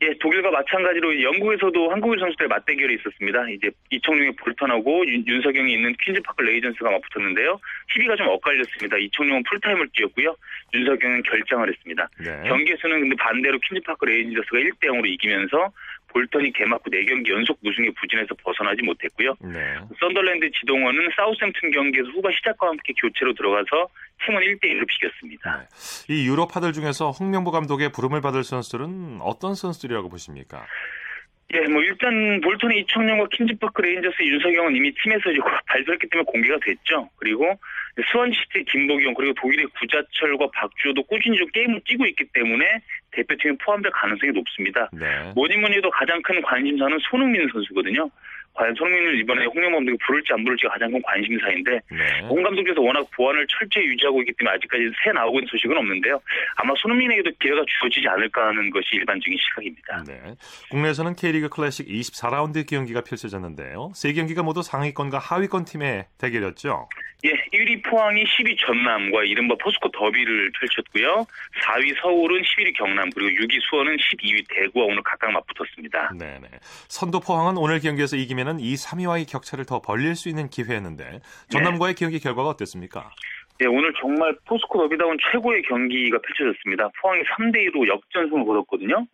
예, 0.00 0.14
독일과 0.20 0.50
마찬가지로 0.52 1.22
영국에서도 1.22 1.90
한국인 1.90 2.20
선수들의 2.20 2.48
맞대결이 2.48 2.94
있었습니다. 3.00 3.48
이제 3.50 3.68
이청용의 3.90 4.32
볼턴하고 4.36 5.04
윤석영이 5.08 5.72
있는 5.72 5.92
퀸즈파크 6.00 6.42
레인저스가 6.42 6.88
맞붙었는데요. 6.88 7.58
희비가 7.92 8.14
좀 8.14 8.28
엇갈렸습니다. 8.28 8.96
이청용은 8.96 9.42
풀타임을 9.42 9.88
뛰었고요. 9.94 10.36
윤석영은 10.72 11.22
결장을 11.24 11.68
했습니다. 11.68 12.08
네. 12.20 12.48
경기에서는 12.48 13.00
근데 13.00 13.16
반대로 13.16 13.58
퀸즈파크 13.58 14.04
레인저스가 14.04 14.58
1대 14.58 14.84
0으로 14.84 15.06
이기면서 15.06 15.72
볼턴이 16.08 16.52
개막 16.52 16.80
후 16.84 16.90
4경기 16.90 17.28
연속 17.28 17.58
무승의 17.62 17.90
부진에서 18.00 18.34
벗어나지 18.42 18.82
못했고요. 18.82 19.34
네. 19.40 19.76
선더랜드 20.00 20.50
지동원은 20.60 21.10
사우샘프턴 21.16 21.70
경기에서 21.70 22.08
후반 22.10 22.32
시작과 22.32 22.68
함께 22.68 22.92
교체로 23.00 23.34
들어가서 23.34 23.88
팀은 24.24 24.40
1대1로 24.40 24.86
비겼습니다. 24.86 25.58
네. 25.58 26.14
이 26.14 26.26
유럽파들 26.26 26.72
중에서 26.72 27.10
홍명보 27.10 27.50
감독의 27.50 27.92
부름을 27.92 28.20
받을 28.20 28.42
선수들은 28.42 29.20
어떤 29.22 29.54
선수들이라고 29.54 30.08
보십니까? 30.08 30.64
예, 31.54 31.60
뭐 31.60 31.82
일단 31.82 32.40
볼턴의 32.42 32.80
이청용과 32.80 33.28
퀸즈파크 33.32 33.80
레인저스 33.80 34.22
윤석영은 34.22 34.76
이미 34.76 34.92
팀에서 34.92 35.30
이제 35.30 35.40
발표했기 35.66 36.06
때문에 36.08 36.26
공개가 36.26 36.58
됐죠. 36.62 37.08
그리고 37.16 37.58
수원시티 38.12 38.64
김보경 38.64 39.14
그리고 39.14 39.32
독일의 39.34 39.66
구자철과 39.78 40.48
박주호도 40.52 41.04
꾸준히 41.04 41.38
좀 41.38 41.48
게임을 41.48 41.80
뛰고 41.86 42.04
있기 42.06 42.24
때문에 42.34 42.80
대표팀에 43.12 43.52
포함될 43.64 43.90
가능성이 43.92 44.32
높습니다. 44.32 44.90
네. 44.92 45.32
뭐니 45.34 45.56
뭐니 45.56 45.76
해도 45.76 45.88
가장 45.90 46.20
큰 46.20 46.42
관심사는 46.42 46.98
손흥민 47.10 47.48
선수거든요. 47.50 48.10
과연 48.58 48.74
손흥민을 48.74 49.20
이번에 49.20 49.46
홍명보 49.46 49.76
감독이 49.76 49.96
부를지 50.04 50.32
안 50.32 50.42
부를지가 50.42 50.72
가장 50.72 50.90
큰 50.90 51.00
관심사인데 51.02 51.80
네. 51.92 52.20
홍 52.28 52.42
감독께서 52.42 52.80
워낙 52.80 53.06
보안을 53.14 53.46
철저히 53.48 53.86
유지하고 53.86 54.20
있기 54.22 54.32
때문에 54.36 54.56
아직까지 54.56 54.90
새 55.04 55.12
나오고 55.12 55.38
있는 55.38 55.46
소식은 55.48 55.78
없는데요. 55.78 56.20
아마 56.56 56.74
손흥민에게도 56.76 57.30
기회가 57.38 57.62
주어지지 57.64 58.08
않을까 58.08 58.48
하는 58.48 58.70
것이 58.70 58.96
일반적인 58.96 59.38
시각입니다. 59.38 60.04
네. 60.08 60.34
국내에서는 60.70 61.14
K리그 61.14 61.48
클래식 61.48 61.86
24라운드 61.86 62.66
경기가 62.66 63.02
펼쳐졌는데요. 63.02 63.92
세 63.94 64.12
경기가 64.12 64.42
모두 64.42 64.62
상위권과 64.62 65.18
하위권 65.18 65.64
팀의 65.64 66.06
대결이었죠. 66.18 66.88
예, 67.24 67.30
1위 67.52 67.82
포항이 67.82 68.22
10위 68.22 68.56
전남과 68.60 69.24
이른바 69.24 69.56
포스코 69.60 69.90
더비를 69.90 70.52
펼쳤고요. 70.52 71.26
4위 71.64 72.00
서울은 72.00 72.42
11위 72.42 72.76
경남 72.76 73.10
그리고 73.10 73.30
6위 73.42 73.60
수원은 73.68 73.96
12위 73.96 74.44
대구와 74.48 74.84
오늘 74.84 75.02
각각 75.02 75.32
맞붙었습니다. 75.32 76.12
네 76.16 76.38
네. 76.40 76.48
선두 76.88 77.18
포항은 77.18 77.56
오늘 77.56 77.80
경기에서 77.80 78.16
이기면은 78.16 78.60
이 78.60 78.74
3위와의 78.74 79.28
격차를 79.28 79.64
더 79.64 79.80
벌릴 79.80 80.14
수 80.14 80.28
있는 80.28 80.48
기회였는데 80.48 81.20
전남과의 81.50 81.94
네. 81.94 82.04
경기 82.04 82.20
결과가 82.20 82.50
어땠습니까? 82.50 83.10
네, 83.58 83.66
오늘 83.66 83.92
정말 84.00 84.36
포스코 84.44 84.78
더비다운 84.78 85.18
최고의 85.32 85.62
경기가 85.62 86.18
펼쳐졌습니다. 86.18 86.90
포항이 87.02 87.22
3대 87.22 87.56
2로 87.72 87.88
역전승을 87.88 88.44
거뒀거든요. 88.44 89.04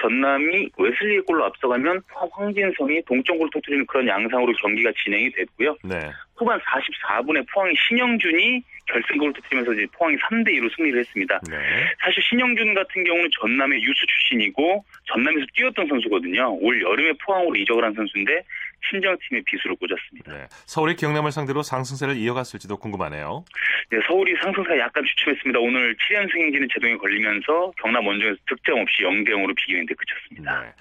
전남이 0.00 0.70
웨슬리의 0.78 1.22
골로 1.22 1.44
앞서가면 1.46 2.00
황진성이 2.08 3.02
동점골을 3.02 3.50
터뜨리는 3.52 3.86
그런 3.86 4.06
양상으로 4.06 4.52
경기가 4.54 4.92
진행이 5.02 5.30
됐고요. 5.32 5.76
네. 5.84 6.10
후반 6.36 6.58
44분에 6.60 7.44
포항이 7.52 7.74
신영준이 7.88 8.62
결승골을 8.86 9.32
터뜨리면서 9.34 9.72
이제 9.74 9.86
포항이 9.92 10.16
3대 10.16 10.48
2로 10.48 10.74
승리를 10.74 10.98
했습니다. 11.00 11.40
네. 11.50 11.56
사실 12.00 12.22
신영준 12.22 12.74
같은 12.74 13.04
경우는 13.04 13.28
전남의 13.40 13.82
유수 13.82 14.06
출신이고 14.06 14.84
전남에서 15.04 15.46
뛰었던 15.54 15.88
선수거든요. 15.88 16.54
올 16.60 16.80
여름에 16.80 17.12
포항으로 17.24 17.56
이적을 17.56 17.84
한 17.84 17.92
선수인데 17.94 18.42
친정팀의 18.90 19.42
비수를 19.44 19.76
꽂았습니다. 19.76 20.32
네. 20.32 20.46
서울이 20.66 20.96
경남을 20.96 21.32
상대로 21.32 21.62
상승세를 21.62 22.16
이어갔을지도 22.16 22.76
궁금하네요. 22.78 23.44
네, 23.90 23.98
서울이 24.06 24.34
상승세 24.42 24.78
약간 24.78 25.04
주춤했습니다. 25.04 25.58
오늘 25.58 25.96
7연승 25.96 26.36
행진은 26.36 26.68
제동에 26.72 26.96
걸리면서 26.96 27.72
경남 27.80 28.06
원정에서 28.06 28.36
득점 28.46 28.80
없이 28.80 29.02
0대 29.02 29.30
0으로 29.30 29.54
비기는데 29.56 29.94
그쳤습니다. 29.94 30.62
네. 30.62 30.72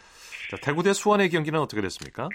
자, 0.50 0.58
대구 0.58 0.84
대 0.84 0.94
수원의 0.94 1.30
경기는 1.30 1.60
어떻게 1.60 1.82
됐습니까? 1.82 2.30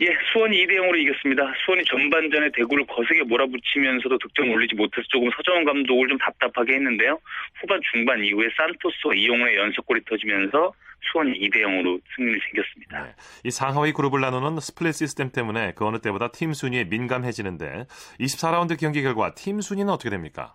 예, 0.00 0.06
수원이 0.32 0.66
2대 0.66 0.72
0으로 0.72 0.98
이겼습니다. 0.98 1.52
수원이 1.64 1.84
전반전에 1.84 2.50
대구를 2.52 2.84
거세게 2.86 3.22
몰아붙이면서도 3.24 4.18
득점 4.18 4.50
올리지 4.50 4.74
못해서 4.74 5.06
조금 5.08 5.30
서정원 5.36 5.64
감독을 5.64 6.08
좀 6.08 6.18
답답하게 6.18 6.74
했는데요. 6.74 7.20
후반 7.60 7.80
중반 7.92 8.24
이후에 8.24 8.48
산토스와 8.56 9.14
이용호의 9.14 9.56
연속골이 9.56 10.00
터지면서 10.08 10.72
수원이 11.10 11.38
2대 11.40 11.56
0으로 11.56 12.00
승리를 12.16 12.40
챙겼습니다. 12.40 13.04
네. 13.04 13.14
이 13.44 13.50
상하위 13.50 13.92
그룹을 13.92 14.20
나누는 14.20 14.60
스플릿 14.60 14.94
시스템 14.94 15.30
때문에 15.30 15.72
그 15.74 15.86
어느 15.86 15.98
때보다 15.98 16.28
팀 16.32 16.52
순위에 16.52 16.84
민감해지는데 16.84 17.86
24라운드 18.20 18.78
경기 18.78 19.02
결과 19.02 19.34
팀 19.34 19.60
순위는 19.60 19.92
어떻게 19.92 20.10
됩니까? 20.10 20.54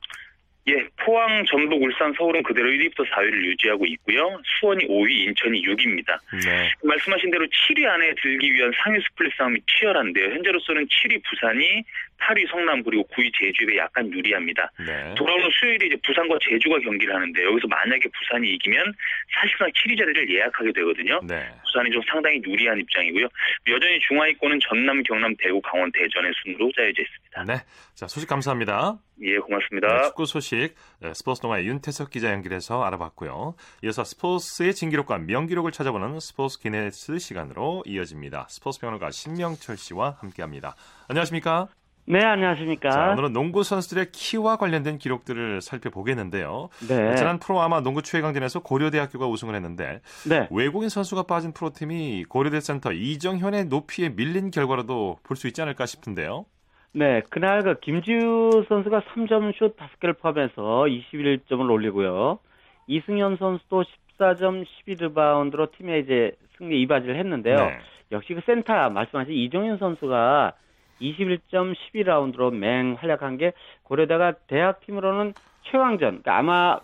예, 0.69 0.87
포항, 0.97 1.43
전북, 1.45 1.81
울산, 1.81 2.13
서울은 2.13 2.43
그대로 2.43 2.69
1위부터 2.69 3.03
4위를 3.09 3.43
유지하고 3.45 3.85
있고요. 3.87 4.39
수원이 4.59 4.85
5위, 4.85 5.27
인천이 5.27 5.63
6위입니다. 5.63 6.17
네. 6.45 6.71
말씀하신 6.83 7.31
대로 7.31 7.45
7위 7.45 7.85
안에 7.85 8.13
들기 8.21 8.53
위한 8.53 8.71
상위 8.77 8.99
스플릿 9.01 9.33
싸움이 9.35 9.59
치열한데요. 9.65 10.29
현재로서는 10.29 10.85
7위 10.85 11.21
부산이 11.23 11.83
8위 12.19 12.47
성남 12.49 12.83
그리고 12.83 13.07
9위 13.07 13.31
제주에 13.33 13.77
약간 13.77 14.11
유리합니다. 14.11 14.69
네. 14.85 15.15
돌아오는 15.15 15.49
수요일에 15.51 15.87
이제 15.87 15.95
부산과 16.03 16.37
제주가 16.41 16.77
경기를 16.79 17.15
하는데 17.15 17.43
여기서 17.43 17.67
만약에 17.67 18.09
부산이 18.09 18.47
이기면 18.55 18.93
사실상 19.33 19.71
7위 19.71 19.97
자리를 19.97 20.29
예약하게 20.29 20.71
되거든요. 20.73 21.19
네. 21.23 21.47
부산이 21.63 21.89
좀 21.91 22.01
상당히 22.07 22.41
유리한 22.45 22.77
입장이고요. 22.79 23.27
여전히 23.67 23.99
중하위권은 24.01 24.59
전남, 24.67 25.01
경남, 25.03 25.35
대구, 25.37 25.61
강원, 25.61 25.91
대전의 25.91 26.31
순으로 26.43 26.71
짜여져 26.75 27.01
있습니다. 27.01 27.28
네. 27.47 27.63
자, 27.95 28.07
소식 28.07 28.27
감사합니다. 28.27 28.97
예, 29.21 29.37
고맙습니다. 29.37 29.87
네, 29.87 30.03
축구 30.07 30.25
소식 30.25 30.75
네, 30.99 31.13
스포츠 31.13 31.41
동아의 31.41 31.67
윤태석 31.67 32.09
기자 32.09 32.31
연결해서 32.31 32.83
알아봤고요. 32.83 33.55
이어서 33.83 34.03
스포츠의 34.03 34.73
진기록과 34.73 35.19
명기록을 35.19 35.71
찾아보는 35.71 36.19
스포츠 36.19 36.59
기네스 36.59 37.19
시간으로 37.19 37.83
이어집니다. 37.85 38.47
스포츠 38.49 38.79
평론가 38.81 39.11
신명철 39.11 39.77
씨와 39.77 40.17
함께합니다. 40.19 40.75
안녕하십니까? 41.07 41.67
네, 42.05 42.25
안녕하십니까. 42.25 42.89
자, 42.89 43.11
오늘은 43.11 43.33
농구 43.33 43.63
선수들의 43.63 44.11
키와 44.11 44.57
관련된 44.57 44.97
기록들을 44.97 45.61
살펴보겠는데요. 45.61 46.69
네. 46.87 47.15
지난 47.15 47.37
프로아마 47.39 47.81
농구 47.81 48.01
최강전에서 48.01 48.61
고려대학교가 48.61 49.27
우승을 49.27 49.53
했는데 49.53 50.01
네. 50.27 50.47
외국인 50.49 50.89
선수가 50.89 51.23
빠진 51.23 51.53
프로팀이 51.53 52.25
고려대 52.25 52.59
센터 52.61 52.91
이정현의 52.91 53.65
높이에 53.65 54.09
밀린 54.09 54.49
결과로도 54.49 55.19
볼 55.21 55.37
수 55.37 55.47
있지 55.47 55.61
않을까 55.61 55.85
싶은데요. 55.85 56.45
네, 56.91 57.21
그날 57.29 57.61
그 57.61 57.79
김지우 57.79 58.65
선수가 58.67 59.01
3점 59.01 59.55
슛 59.57 59.77
5개를 59.77 60.19
포함해서 60.19 60.85
21점을 60.85 61.69
올리고요. 61.69 62.39
이승현 62.87 63.37
선수도 63.37 63.83
14점 64.17 64.65
12리바운드로 64.87 65.71
팀에 65.73 65.99
이제 65.99 66.31
승리 66.57 66.81
이바지를 66.81 67.15
했는데요. 67.15 67.55
네. 67.55 67.77
역시 68.11 68.33
그 68.33 68.41
센터 68.45 68.89
말씀하신 68.89 69.33
이종현 69.33 69.77
선수가 69.77 70.53
21점 70.99 71.75
12리바운드로 71.75 72.53
맹 72.53 72.95
활약한 72.99 73.37
게 73.37 73.53
고려대가 73.83 74.33
대학팀으로는 74.47 75.33
최강전, 75.63 76.21
그러니까 76.21 76.37
아마 76.37 76.79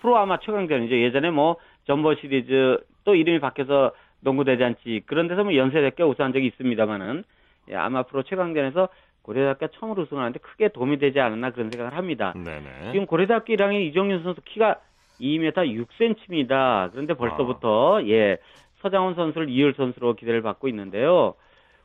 프로 0.00 0.18
아마 0.18 0.38
최강전이죠. 0.38 0.96
예전에 0.96 1.30
뭐 1.30 1.56
점보 1.86 2.16
시리즈 2.16 2.78
또 3.04 3.14
이름이 3.14 3.38
바뀌어서 3.38 3.92
농구 4.20 4.44
대잔치 4.44 5.02
그런 5.06 5.28
데서 5.28 5.44
뭐 5.44 5.54
연세대학교 5.54 6.04
우승한 6.04 6.32
적이 6.32 6.46
있습니다만은 6.48 7.22
예, 7.70 7.74
아마 7.76 8.02
프로 8.02 8.22
최강전에서 8.22 8.88
고려대학교 9.26 9.66
처음으로 9.66 10.02
우승하는데 10.02 10.38
크게 10.38 10.68
도움이 10.68 10.98
되지 10.98 11.18
않았나 11.18 11.50
그런 11.50 11.70
생각을 11.70 11.96
합니다. 11.96 12.32
네네. 12.36 12.92
지금 12.92 13.06
고려대학교 13.06 13.52
1학년 13.54 13.84
이종현 13.88 14.22
선수 14.22 14.40
키가 14.44 14.76
2m 15.20 15.52
6cm입니다. 15.52 16.92
그런데 16.92 17.14
벌써부터 17.14 17.98
아. 17.98 18.04
예 18.06 18.38
서장훈 18.82 19.14
선수를 19.14 19.48
이을 19.48 19.74
선수로 19.74 20.14
기대를 20.14 20.42
받고 20.42 20.68
있는데요. 20.68 21.34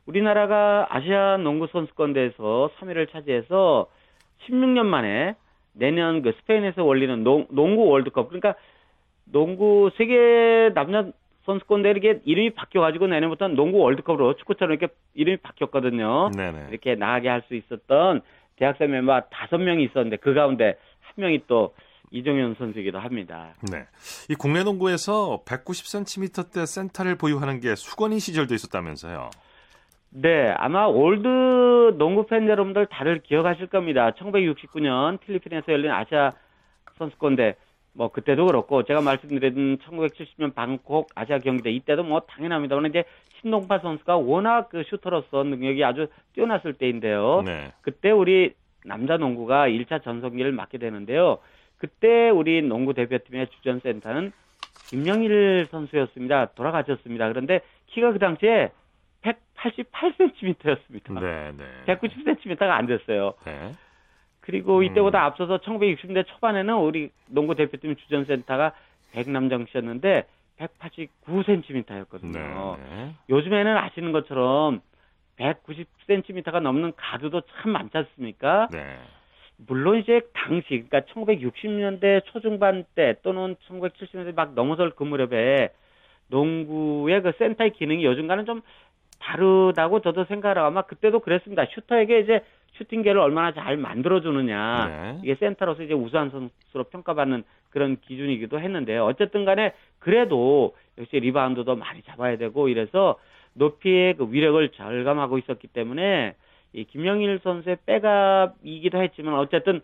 우리나라가 0.06 0.86
아시아 0.90 1.38
농구 1.38 1.66
선수권대회에서 1.68 2.70
3위를 2.80 3.12
차지해서 3.12 3.88
16년 4.46 4.86
만에 4.86 5.36
내년 5.74 6.22
그 6.22 6.34
스페인에서 6.42 6.88
열리는 6.88 7.24
농, 7.24 7.48
농구 7.50 7.88
월드컵 7.88 8.30
그러니까 8.30 8.54
농구 9.26 9.90
세계 9.98 10.72
남자 10.76 11.08
선수권대회 11.46 11.92
이렇게 11.92 12.22
이름이 12.26 12.52
바뀌어가지고 12.52 13.08
내년부터 13.08 13.48
농구 13.48 13.80
월드컵으로 13.80 14.36
축구처럼 14.36 14.78
이렇게 14.78 14.94
이름이 15.14 15.38
바뀌었거든요. 15.38 16.30
네네. 16.32 16.68
이렇게 16.70 16.96
나가게 16.96 17.30
할 17.30 17.44
수 17.48 17.56
있었던 17.56 18.22
대학생 18.58 18.92
멤버 18.92 19.20
다섯 19.32 19.58
명이 19.58 19.84
있었는데 19.86 20.18
그 20.18 20.34
가운데 20.34 20.78
한 21.00 21.14
명이 21.16 21.42
또 21.48 21.74
이종현 22.12 22.56
선수이기도 22.60 23.00
합니다. 23.00 23.56
네. 23.72 23.86
이 24.30 24.36
국내 24.36 24.64
농구에서 24.64 25.42
190cm대 25.46 26.66
센터를 26.66 27.16
보유하는 27.16 27.60
게 27.60 27.76
숙원인 27.76 28.20
시절도 28.20 28.54
있었다면서요. 28.54 29.30
네, 30.14 30.54
아마 30.58 30.86
올드 30.86 31.96
농구 31.98 32.26
팬 32.28 32.48
여러분들 32.50 32.88
다들 32.88 33.22
기억하실 33.24 33.68
겁니다. 33.68 34.12
1969년 34.12 35.20
필리핀에서 35.22 35.72
열린 35.72 35.90
아시아 35.90 36.34
선수권대회 36.98 37.56
뭐 37.94 38.10
그때도 38.10 38.46
그렇고 38.46 38.84
제가 38.84 39.02
말씀드린 39.02 39.78
1970년 39.80 40.54
방콕 40.54 41.10
아시아 41.16 41.40
경기대회 41.40 41.72
이때도 41.72 42.04
뭐 42.04 42.22
당연합니다만 42.22 42.90
이제 42.90 43.04
신동파 43.42 43.80
선수가 43.80 44.18
워낙 44.18 44.70
그 44.70 44.84
슈터로서 44.84 45.44
능력이 45.44 45.84
아주 45.84 46.08
뛰어났을 46.34 46.74
때인데요. 46.74 47.42
네. 47.46 47.72
그때 47.82 48.12
우리 48.12 48.54
남자 48.86 49.18
농구가 49.18 49.68
1차 49.68 50.04
전성기를 50.04 50.52
맞게 50.52 50.78
되는데요. 50.78 51.40
그때 51.78 52.30
우리 52.30 52.62
농구 52.62 52.94
대표팀의 52.94 53.48
주전 53.48 53.80
센터는 53.80 54.32
김영일 54.88 55.68
선수였습니다. 55.72 56.52
돌아가셨습니다. 56.54 57.28
그런데 57.30 57.62
키가 57.88 58.12
그 58.12 58.20
당시에 58.20 58.72
188cm였습니다. 59.22 61.20
네, 61.20 61.52
네. 61.58 61.66
190cm가 61.96 62.64
안 62.64 62.86
됐어요. 62.86 63.34
네. 63.46 63.72
그리고 64.42 64.84
이때보다 64.84 65.20
음. 65.20 65.26
앞서서 65.26 65.60
1960년대 65.60 66.28
초반에는 66.28 66.76
우리 66.76 67.10
농구 67.28 67.56
대표팀 67.56 67.96
주전센터가 67.96 68.74
백남정 69.14 69.68
씨였는데 69.72 70.26
189cm였거든요. 70.58 72.78
네, 72.78 73.16
요즘에는 73.30 73.78
아시는 73.78 74.12
것처럼 74.12 74.82
190cm가 75.38 76.60
넘는 76.60 76.94
가드도 76.96 77.42
참 77.42 77.72
많지 77.72 77.98
않습니까? 77.98 78.68
네. 78.72 78.98
물론 79.68 80.00
이제 80.00 80.22
당시 80.34 80.86
그러니까 80.90 81.02
1960년대 81.14 82.26
초중반 82.26 82.86
때 82.96 83.16
또는 83.22 83.56
1970년대 83.68 84.36
막 84.36 84.54
넘어설 84.54 84.92
그 84.92 85.04
무렵에 85.04 85.70
농구의 86.30 87.22
그 87.22 87.32
센터의 87.38 87.74
기능이 87.74 88.04
요즘과는 88.06 88.46
좀 88.46 88.62
다르다고 89.20 90.02
저도 90.02 90.26
생각을 90.26 90.58
하고 90.58 90.68
아마 90.68 90.82
그때도 90.82 91.20
그랬습니다. 91.20 91.66
슈터에게 91.66 92.22
이제 92.22 92.44
슈팅 92.82 92.98
기회를 92.98 93.20
얼마나 93.20 93.54
잘 93.54 93.78
만들어주느냐 93.78 94.88
네. 94.88 95.20
이게 95.24 95.36
센터로서 95.36 95.84
이제 95.84 95.94
우수한 95.94 96.30
선수로 96.30 96.86
평가받는 96.86 97.44
그런 97.70 98.00
기준이기도 98.02 98.60
했는데요. 98.60 99.06
어쨌든 99.06 99.46
간에 99.46 99.74
그래도 100.00 100.76
역시 100.98 101.20
리바운드도 101.20 101.76
많이 101.76 102.02
잡아야 102.04 102.38
되고 102.38 102.68
이래서 102.68 103.18
높이의 103.54 104.16
그 104.16 104.28
위력을 104.32 104.68
절감하고 104.70 105.38
있었기 105.38 105.68
때문에 105.68 106.36
이 106.74 106.84
김영일 106.86 107.40
선수의 107.44 107.78
백업이기도 107.86 109.02
했지만 109.02 109.36
어쨌든 109.36 109.82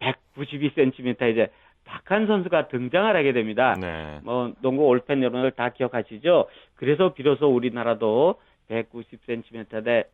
192cm 0.00 1.32
이제 1.32 1.48
박한 1.84 2.26
선수가 2.26 2.68
등장을 2.68 3.14
하게 3.14 3.32
됩니다. 3.32 3.74
네. 3.80 4.20
뭐 4.22 4.52
농구 4.60 4.86
올팬 4.86 5.22
여러분들 5.22 5.52
다 5.52 5.70
기억하시죠? 5.70 6.48
그래서 6.76 7.14
비로소 7.14 7.48
우리나라도 7.48 8.36
190cm대 8.68 10.06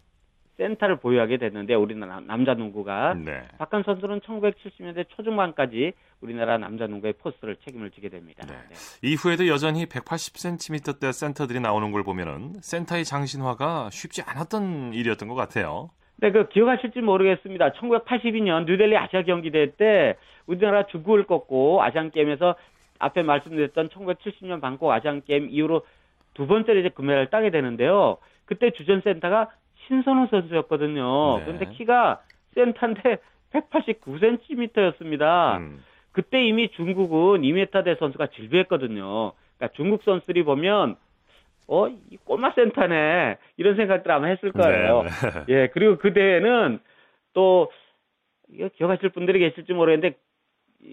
센터를 0.56 0.96
보유하게 0.96 1.36
됐는데 1.36 1.74
우리나라 1.74 2.20
남자 2.20 2.54
농구가 2.54 3.14
네. 3.14 3.42
박한 3.58 3.82
선수는 3.84 4.20
1970년대 4.20 5.06
초중반까지 5.10 5.92
우리나라 6.20 6.58
남자 6.58 6.86
농구의 6.86 7.14
포스를 7.14 7.56
책임을 7.56 7.90
지게 7.90 8.08
됩니다. 8.08 8.46
네. 8.46 8.54
네. 8.54 8.74
이후에도 9.02 9.46
여전히 9.48 9.86
180cm대 9.86 11.12
센터들이 11.12 11.60
나오는 11.60 11.92
걸 11.92 12.02
보면은 12.02 12.54
센터의 12.60 13.04
장신화가 13.04 13.90
쉽지 13.90 14.22
않았던 14.22 14.94
일이었던 14.94 15.28
것 15.28 15.34
같아요. 15.34 15.90
네, 16.18 16.32
그 16.32 16.48
기억하실지 16.48 17.00
모르겠습니다. 17.00 17.72
1982년 17.72 18.64
뉴델리 18.64 18.96
아시아 18.96 19.22
경기대회 19.22 19.72
때 19.72 20.16
우리나라 20.46 20.86
중국을 20.86 21.26
꺾고 21.26 21.82
아시안 21.82 22.10
게임에서 22.10 22.56
앞에 22.98 23.22
말씀드렸던 23.22 23.90
1970년 23.90 24.62
방콕 24.62 24.90
아시안 24.90 25.22
게임 25.24 25.50
이후로 25.50 25.84
두 26.32 26.46
번째로 26.46 26.80
이제 26.80 26.88
금메달을 26.88 27.28
따게 27.28 27.50
되는데요. 27.50 28.16
그때 28.46 28.70
주전 28.70 29.02
센터가 29.02 29.50
신선우 29.86 30.28
선수였거든요. 30.30 31.38
네. 31.38 31.44
그런데 31.44 31.66
키가 31.72 32.20
센터인데 32.54 33.18
189cm였습니다. 33.52 35.58
음. 35.58 35.84
그때 36.12 36.44
이미 36.44 36.68
중국은 36.70 37.42
2m대 37.42 37.98
선수가 37.98 38.28
질비했거든요. 38.28 39.32
그러니까 39.56 39.76
중국 39.76 40.02
선수들이 40.02 40.44
보면 40.44 40.96
어, 41.68 41.88
이 41.88 42.16
꼬마 42.24 42.52
센터네. 42.52 43.38
이런 43.56 43.76
생각들 43.76 44.10
아마 44.10 44.28
했을 44.28 44.52
거예요. 44.52 45.02
네, 45.02 45.10
네. 45.10 45.10
예, 45.48 45.66
그리고 45.68 45.98
그 45.98 46.12
대회는 46.12 46.78
또, 47.32 47.70
이거 48.48 48.68
기억하실 48.68 49.10
분들이 49.10 49.40
계실지 49.40 49.72
모르겠는데, 49.72 50.16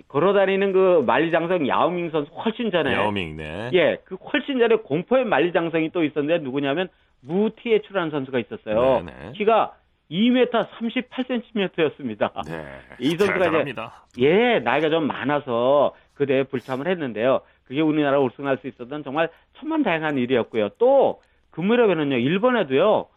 걸어다니는 0.07 0.71
그 0.71 1.03
만리장성 1.05 1.67
야오밍 1.67 2.09
선수 2.09 2.31
훨씬 2.31 2.71
전에. 2.71 2.93
야오밍, 2.93 3.37
네. 3.37 3.69
예, 3.73 3.99
그 4.05 4.15
훨씬 4.15 4.57
전에 4.57 4.77
공포의 4.77 5.25
만리장성이 5.25 5.91
또 5.91 6.03
있었는데 6.03 6.43
누구냐면 6.43 6.89
무티에추라는 7.25 8.11
선수가 8.11 8.39
있었어요. 8.39 9.03
네네. 9.03 9.31
키가 9.33 9.73
2m 10.11 10.51
38cm였습니다. 10.51 12.45
네. 12.45 12.65
이 12.99 13.09
선수가 13.09 13.35
이제 13.35 13.43
대단합니다. 13.45 14.05
예, 14.19 14.59
나이가 14.59 14.89
좀 14.89 15.07
많아서 15.07 15.95
그 16.13 16.25
대회 16.25 16.43
불참을 16.43 16.87
했는데요. 16.87 17.41
그게 17.65 17.81
우리나라 17.81 18.19
우승할 18.19 18.57
수 18.57 18.67
있었던 18.67 19.03
정말 19.03 19.29
천만다행한 19.57 20.17
일이었고요. 20.17 20.69
또 20.77 21.21
금무렵에는요, 21.51 22.17
일본에도요, 22.17 23.07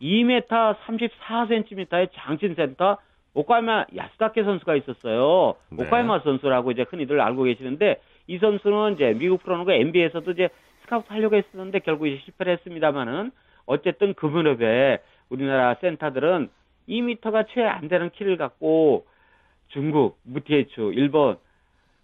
2m 0.00 0.76
34cm의 0.86 2.08
장신 2.14 2.54
센터 2.54 2.98
오카야마 3.34 3.84
야스다케 3.94 4.42
선수가 4.42 4.74
있었어요. 4.76 5.54
네. 5.70 5.84
오카야마 5.84 6.20
선수라고 6.20 6.72
이제 6.72 6.84
흔히들 6.88 7.20
알고 7.20 7.44
계시는데 7.44 8.00
이 8.26 8.38
선수는 8.38 8.94
이제 8.94 9.14
미국 9.18 9.42
프로농구 9.42 9.72
NBA에서도 9.72 10.30
이제 10.32 10.48
스카우트 10.82 11.06
하려고 11.12 11.36
했었는데 11.36 11.80
결국 11.80 12.08
이제 12.08 12.20
실패를 12.24 12.54
했습니다만은 12.54 13.30
어쨌든 13.66 14.14
금무렵에 14.14 14.98
우리나라 15.28 15.74
센터들은 15.80 16.50
2m가 16.88 17.46
채 17.54 17.62
안 17.62 17.88
되는 17.88 18.10
키를 18.10 18.36
갖고 18.36 19.06
중국, 19.68 20.18
무티에추, 20.24 20.92
일본, 20.94 21.36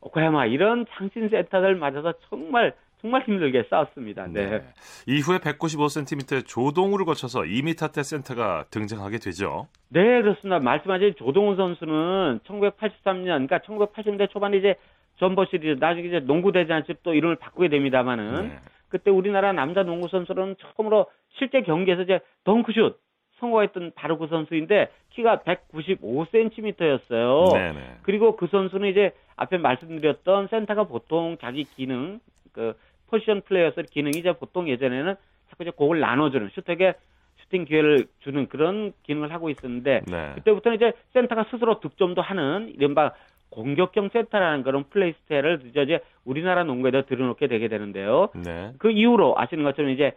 오카야마 0.01 0.47
이런 0.47 0.87
장신 0.91 1.29
센터들 1.29 1.75
맞아서 1.77 2.13
정말 2.29 2.75
정말 3.01 3.23
힘들게 3.23 3.65
싸웠습니다. 3.69 4.27
네. 4.29 4.47
네. 4.51 4.63
이후에 5.07 5.39
195cm의 5.39 6.47
조동우를 6.47 7.05
거쳐서 7.05 7.41
2m대 7.41 8.03
센터가 8.03 8.65
등장하게 8.71 9.19
되죠. 9.19 9.69
네, 9.89 10.23
그렇습니다. 10.23 10.59
말씀하신 10.61 11.15
조동훈 11.19 11.57
선수는 11.57 12.41
1983년, 12.47 13.47
그러니까 13.49 13.59
1980년대 13.59 14.31
초반에 14.31 14.57
이제 14.57 14.77
전버 15.19 15.47
시리즈, 15.47 15.79
나중에 15.79 16.09
이제 16.09 16.21
농구 16.21 16.53
대잔치 16.53 16.95
또 17.03 17.13
이름을 17.15 17.37
바꾸게 17.37 17.69
됩니다만은 17.69 18.49
네. 18.49 18.59
그때 18.89 19.11
우리나라 19.11 19.53
남자 19.53 19.83
농구 19.83 20.09
선수는 20.09 20.57
처음으로 20.59 21.07
실제 21.39 21.63
경기에서 21.63 22.03
이제 22.03 22.21
덩크슛 22.45 23.01
성공했던 23.39 23.93
바로 23.95 24.19
그 24.19 24.27
선수인데 24.29 24.91
키가 25.11 25.41
195cm였어요. 25.41 27.53
네네. 27.53 27.99
그리고 28.03 28.37
그 28.37 28.47
선수는 28.47 28.89
이제 28.89 29.13
앞에 29.37 29.59
말씀드렸던 29.59 30.49
센터가 30.49 30.85
보통 30.85 31.37
자기 31.41 31.65
기능, 31.65 32.21
그 32.53 32.75
포지션 33.09 33.43
플레이에서 33.43 33.83
기능이 33.91 34.19
이제 34.19 34.33
보통 34.33 34.69
예전에는 34.69 35.15
자꾸 35.51 35.65
이제 35.65 35.71
공을 35.71 36.01
나눠주는 36.01 36.49
슈터에게 36.55 36.95
슈팅 37.43 37.65
기회를 37.65 38.07
주는 38.21 38.49
그런 38.49 38.93
기능을 39.05 39.33
하고 39.33 39.51
있었는데 39.51 40.03
네. 40.07 40.33
그때부터는 40.37 40.77
이제 40.77 40.93
센터가 41.13 41.45
스스로 41.51 41.81
득점도 41.81 42.23
하는 42.23 42.73
이른바 42.75 43.13
공격형 43.51 44.11
센터라는 44.13 44.63
그런 44.63 44.85
플레이 44.91 45.15
스타일을 45.23 45.63
이제 45.67 46.01
우리나라 46.25 46.65
농구에다 46.65 47.03
들여놓게 47.03 47.47
되게 47.47 47.69
되는데요. 47.69 48.29
네. 48.35 48.73
그 48.79 48.91
이후로 48.91 49.39
아시는 49.39 49.65
것처럼 49.65 49.91
이제 49.91 50.13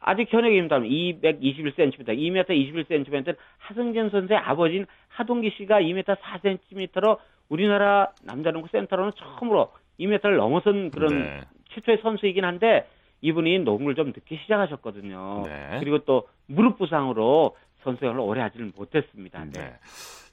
아직 0.00 0.32
현역입니다만 0.32 0.88
221cm, 0.88 2.06
2m 2.06 2.48
21cm는 2.48 3.36
하승진 3.58 4.10
선수의 4.10 4.38
아버지인 4.38 4.86
하동기 5.08 5.50
씨가 5.58 5.80
2m 5.80 6.16
4cm로 6.16 7.18
우리나라 7.48 8.08
남자농구 8.24 8.68
센터로는 8.68 9.12
처음으로 9.16 9.72
2m를 9.98 10.36
넘어선 10.36 10.90
그런 10.90 11.22
네. 11.22 11.40
최초의 11.74 11.98
선수이긴 12.02 12.44
한데 12.44 12.86
이분이 13.20 13.60
농구를 13.60 13.94
좀 13.94 14.06
늦게 14.06 14.36
시작하셨거든요. 14.42 15.42
네. 15.44 15.76
그리고 15.80 15.98
또 15.98 16.28
무릎 16.46 16.78
부상으로 16.78 17.56
선수생활을 17.82 18.20
오래 18.20 18.40
하지는 18.40 18.72
못했습니다. 18.74 19.44
네. 19.44 19.50
네. 19.52 19.72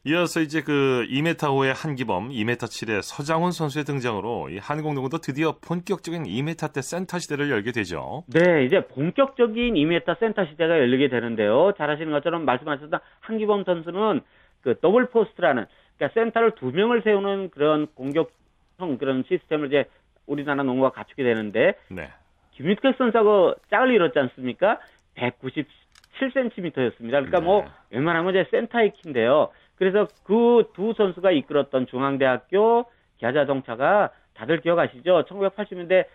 이어서 0.07 0.39
이제 0.39 0.61
그 0.61 1.05
2m 1.09 1.35
5의 1.35 1.73
한기범, 1.75 2.29
2m 2.29 2.55
7의 2.59 3.01
서장훈 3.01 3.51
선수의 3.51 3.83
등장으로 3.83 4.47
이 4.49 4.57
한국농구도 4.57 5.17
드디어 5.17 5.57
본격적인 5.59 6.23
2m대 6.23 6.81
센터 6.81 7.19
시대를 7.19 7.51
열게 7.51 7.73
되죠. 7.73 8.23
네, 8.27 8.63
이제 8.63 8.87
본격적인 8.87 9.73
2m 9.73 10.17
센터 10.17 10.45
시대가 10.45 10.79
열리게 10.79 11.09
되는데요. 11.09 11.73
잘 11.77 11.89
아시는 11.89 12.13
것처럼 12.13 12.45
말씀하셨던 12.45 13.01
한기범 13.19 13.65
선수는 13.65 14.21
그 14.61 14.79
더블 14.79 15.09
포스트라는 15.09 15.65
그러니까 15.97 16.21
센터를 16.21 16.51
두 16.55 16.67
명을 16.67 17.01
세우는 17.01 17.49
그런 17.49 17.87
공격형 17.87 18.97
그런 18.99 19.25
시스템을 19.27 19.67
이제 19.67 19.89
우리나라 20.25 20.63
농구가 20.63 20.91
갖추게 20.91 21.21
되는데 21.21 21.73
네. 21.89 22.07
김유택 22.51 22.95
선수하고 22.97 23.55
짝을 23.69 23.91
이뤘지 23.91 24.17
않습니까? 24.19 24.79
197cm였습니다. 25.17 27.11
그러니까 27.11 27.41
뭐 27.41 27.63
네. 27.63 27.67
웬만하면 27.97 28.33
이제 28.35 28.49
센터의 28.51 28.93
키인데요. 28.93 29.49
그래서 29.77 30.07
그 30.23 30.63
두 30.73 30.93
선수가 30.93 31.31
이끌었던 31.31 31.87
중앙대학교 31.87 32.85
기아자동차가 33.17 34.11
다들 34.33 34.61
기억하시죠? 34.61 35.25
1980년대 35.25 36.05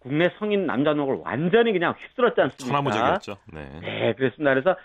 국내 0.00 0.28
성인 0.38 0.66
남자 0.66 0.92
농구를 0.92 1.22
완전히 1.24 1.72
그냥 1.72 1.94
휩쓸었지 1.98 2.40
않습니까? 2.40 2.66
천하무적이었죠. 2.66 3.36
네. 3.52 3.80
네, 3.80 4.12
그렇습니다. 4.14 4.50
그래서 4.52 4.76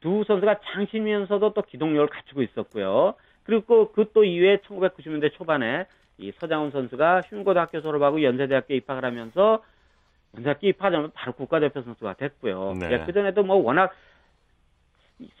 두 0.00 0.24
선수가 0.26 0.60
장신이면서도 0.72 1.52
또 1.52 1.62
기동력을 1.62 2.06
갖추고 2.08 2.42
있었고요. 2.42 3.14
그리고 3.44 3.92
그 3.92 4.06
또 4.12 4.24
이후에 4.24 4.58
1990년대 4.58 5.32
초반에 5.34 5.86
이 6.18 6.30
서장훈 6.38 6.70
선수가 6.70 7.22
흉고등학교 7.22 7.80
졸업하고 7.80 8.22
연세대학교 8.22 8.74
입학을 8.74 9.04
하면서 9.04 9.62
연세대학교 10.34 10.68
입학하자마자 10.68 11.12
바로 11.14 11.32
국가대표 11.32 11.82
선수가 11.82 12.14
됐고요. 12.14 12.74
네. 12.78 12.92
예, 12.92 12.98
그전에도 13.04 13.42
뭐 13.42 13.56
워낙 13.56 13.92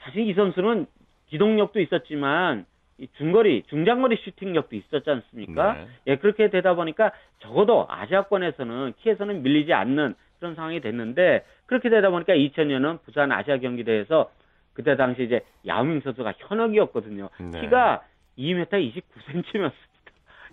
사실 0.00 0.28
이 0.28 0.34
선수는 0.34 0.86
기동력도 1.32 1.80
있었지만 1.80 2.66
이 2.98 3.08
중거리, 3.16 3.62
중장거리 3.68 4.16
슈팅력도 4.16 4.76
있었지 4.76 5.08
않습니까? 5.08 5.72
네. 5.72 5.86
예, 6.08 6.16
그렇게 6.16 6.50
되다 6.50 6.74
보니까 6.74 7.10
적어도 7.38 7.86
아시아권에서는 7.88 8.92
키에서는 8.98 9.42
밀리지 9.42 9.72
않는 9.72 10.14
그런 10.38 10.54
상황이 10.54 10.80
됐는데 10.80 11.44
그렇게 11.64 11.88
되다 11.88 12.10
보니까 12.10 12.34
2000년은 12.34 13.02
부산 13.02 13.32
아시아 13.32 13.56
경기대회에서 13.56 14.30
그때 14.74 14.96
당시 14.96 15.24
이제 15.24 15.40
야오밍 15.66 16.02
선수가 16.02 16.34
현역이었거든요. 16.36 17.30
네. 17.50 17.60
키가 17.62 18.02
2m 18.38 18.68
29cm였습니다. 18.68 19.72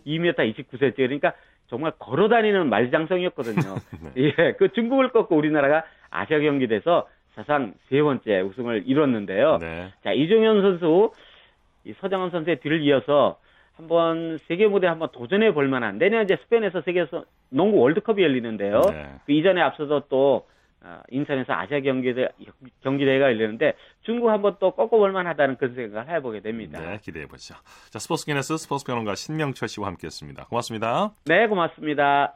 2m 0.08 0.36
29cm. 0.36 0.96
그러니까 0.96 1.34
정말 1.68 1.92
걸어 2.00 2.30
다니는 2.30 2.70
말장성이었거든요. 2.70 3.76
네. 4.16 4.34
예, 4.40 4.54
그 4.54 4.70
중국을 4.70 5.10
꺾고 5.10 5.36
우리나라가 5.36 5.84
아시아 6.10 6.40
경기대에서 6.40 7.08
사상 7.40 7.74
세 7.90 8.02
번째 8.02 8.42
우승을 8.42 8.84
이뤘는데요. 8.86 9.60
네. 9.60 9.94
자, 10.04 10.12
이종현 10.12 10.62
선수, 10.62 11.14
이 11.86 11.94
서장훈 12.02 12.32
선수의 12.32 12.60
뒤를 12.60 12.82
이어서 12.82 13.40
한번 13.78 14.38
세계 14.40 14.68
무대에 14.68 14.90
한번 14.90 15.08
도전해 15.14 15.54
볼 15.54 15.70
만한 15.70 15.98
내년 15.98 16.26
이제 16.26 16.36
스페인에서 16.44 16.82
세계 16.82 17.06
서 17.06 17.24
농구 17.50 17.78
월드컵이 17.80 18.22
열리는데요. 18.22 18.82
네. 18.92 19.08
그 19.26 19.32
이전에 19.32 19.62
앞서서 19.62 20.04
또 20.10 20.48
아, 20.82 21.02
인천에서 21.10 21.54
아시아 21.54 21.80
경기대 21.80 22.28
경기대회가 22.84 23.26
열리는데 23.28 23.74
중국 24.02 24.30
한번 24.30 24.58
또 24.60 24.72
꺾어볼 24.72 25.14
만하다는 25.14 25.58
그런 25.58 25.76
생각을 25.76 26.14
해보게 26.16 26.42
됩니다. 26.42 26.80
네, 26.80 27.00
기대해 27.02 27.26
보죠. 27.26 27.56
자, 27.90 28.00
스포츠 28.00 28.26
기네스 28.26 28.58
스포츠 28.58 28.86
평론가 28.86 29.16
신명철 29.16 29.70
씨와 29.70 29.88
함께했습니다. 29.88 30.46
고맙습니다. 30.46 31.14
네, 31.26 31.48
고맙습니다. 31.48 32.36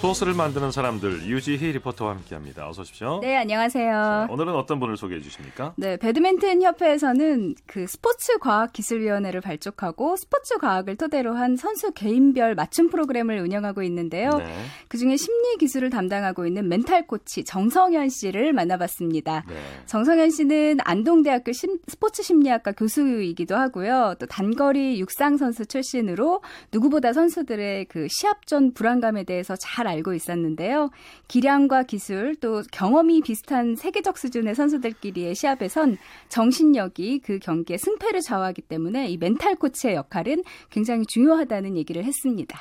스포츠를 0.00 0.32
만드는 0.32 0.70
사람들 0.70 1.26
유지희 1.26 1.72
리포터와 1.72 2.12
함께합니다. 2.12 2.66
어서 2.70 2.80
오십시오. 2.80 3.18
네, 3.20 3.36
안녕하세요. 3.36 4.28
오늘은 4.30 4.54
어떤 4.54 4.80
분을 4.80 4.96
소개해 4.96 5.20
주십니까? 5.20 5.74
네, 5.76 5.98
배드민턴 5.98 6.62
협회에서는 6.62 7.54
그 7.66 7.86
스포츠 7.86 8.38
과학 8.38 8.72
기술위원회를 8.72 9.42
발족하고 9.42 10.16
스포츠 10.16 10.56
과학을 10.56 10.96
토대로 10.96 11.34
한 11.34 11.54
선수 11.56 11.92
개인별 11.92 12.54
맞춤 12.54 12.88
프로그램을 12.88 13.40
운영하고 13.40 13.82
있는데요. 13.82 14.30
네. 14.38 14.46
그중에 14.88 15.18
심리 15.18 15.58
기술을 15.58 15.90
담당하고 15.90 16.46
있는 16.46 16.66
멘탈 16.66 17.06
코치 17.06 17.44
정성현 17.44 18.08
씨를 18.08 18.54
만나봤습니다. 18.54 19.44
네. 19.46 19.54
정성현 19.84 20.30
씨는 20.30 20.78
안동대학교 20.82 21.52
심- 21.52 21.78
스포츠 21.88 22.22
심리학과 22.22 22.72
교수이기도 22.72 23.54
하고요. 23.54 24.14
또 24.18 24.24
단거리 24.24 24.98
육상 24.98 25.36
선수 25.36 25.66
출신으로 25.66 26.40
누구보다 26.72 27.12
선수들의 27.12 27.84
그 27.90 28.06
시합 28.08 28.46
전 28.46 28.72
불안감에 28.72 29.24
대해서 29.24 29.56
잘 29.56 29.89
알고 29.90 30.14
있었는데요. 30.14 30.90
기량과 31.28 31.84
기술 31.84 32.34
또 32.36 32.62
경험이 32.72 33.20
비슷한 33.20 33.76
세계적 33.76 34.18
수준의 34.18 34.54
선수들끼리의 34.54 35.34
시합에선 35.34 35.98
정신력이 36.28 37.20
그 37.20 37.38
경기의 37.38 37.78
승패를 37.78 38.20
좌우하기 38.20 38.62
때문에 38.62 39.08
이 39.08 39.16
멘탈 39.16 39.54
코치의 39.56 39.94
역할은 39.94 40.42
굉장히 40.70 41.04
중요하다는 41.06 41.76
얘기를 41.76 42.04
했습니다. 42.04 42.58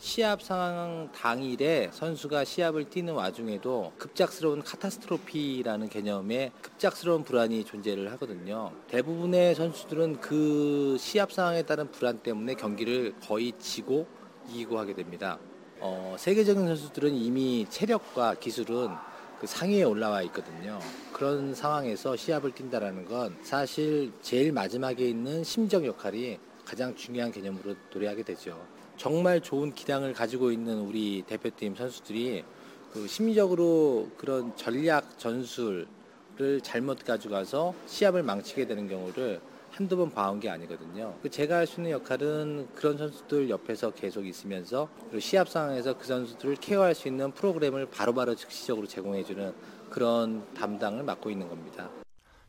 시합 0.00 0.40
상황 0.40 1.12
당일에 1.12 1.90
선수가 1.92 2.46
시합을 2.46 2.88
뛰는 2.88 3.12
와중에도 3.12 3.92
급작스러운 3.98 4.62
카타스트로피라는 4.62 5.90
개념의 5.90 6.52
급작스러운 6.62 7.22
불안이 7.22 7.64
존재를 7.64 8.10
하거든요. 8.12 8.72
대부분의 8.88 9.54
선수들은 9.54 10.20
그 10.20 10.96
시합 10.98 11.30
상황에 11.30 11.64
따른 11.64 11.90
불안 11.90 12.18
때문에 12.20 12.54
경기를 12.54 13.14
거의 13.20 13.52
지고 13.58 14.06
이기고 14.48 14.78
하게 14.78 14.94
됩니다. 14.94 15.38
어, 15.82 16.14
세계적인 16.18 16.66
선수들은 16.66 17.14
이미 17.14 17.66
체력과 17.70 18.34
기술은 18.34 18.90
그 19.40 19.46
상위에 19.46 19.82
올라와 19.82 20.20
있거든요. 20.24 20.78
그런 21.12 21.54
상황에서 21.54 22.16
시합을 22.16 22.52
뛴다라는 22.52 23.06
건 23.06 23.34
사실 23.42 24.12
제일 24.20 24.52
마지막에 24.52 25.08
있는 25.08 25.42
심정 25.42 25.86
역할이 25.86 26.38
가장 26.66 26.94
중요한 26.94 27.32
개념으로 27.32 27.74
도래하게 27.88 28.22
되죠. 28.24 28.62
정말 28.98 29.40
좋은 29.40 29.72
기량을 29.72 30.12
가지고 30.12 30.52
있는 30.52 30.80
우리 30.80 31.22
대표팀 31.26 31.74
선수들이 31.74 32.44
그 32.92 33.06
심리적으로 33.06 34.10
그런 34.18 34.54
전략 34.56 35.18
전술을 35.18 35.86
잘못 36.62 37.02
가져가서 37.04 37.72
시합을 37.86 38.22
망치게 38.22 38.66
되는 38.66 38.86
경우를 38.86 39.40
한두 39.80 39.96
번 39.96 40.10
봐온 40.10 40.38
게 40.38 40.50
아니거든요. 40.50 41.14
그 41.22 41.30
제가 41.30 41.56
할 41.56 41.66
수 41.66 41.80
있는 41.80 41.92
역할은 41.92 42.68
그런 42.74 42.98
선수들 42.98 43.48
옆에서 43.48 43.92
계속 43.92 44.26
있으면서 44.26 44.90
시합 45.18 45.48
상황에서 45.48 45.96
그 45.96 46.04
선수들을 46.04 46.56
케어할 46.56 46.94
수 46.94 47.08
있는 47.08 47.32
프로그램을 47.32 47.86
바로바로 47.86 48.34
즉시적으로 48.34 48.86
제공해주는 48.86 49.54
그런 49.88 50.44
담당을 50.54 51.04
맡고 51.04 51.30
있는 51.30 51.48
겁니다. 51.48 51.88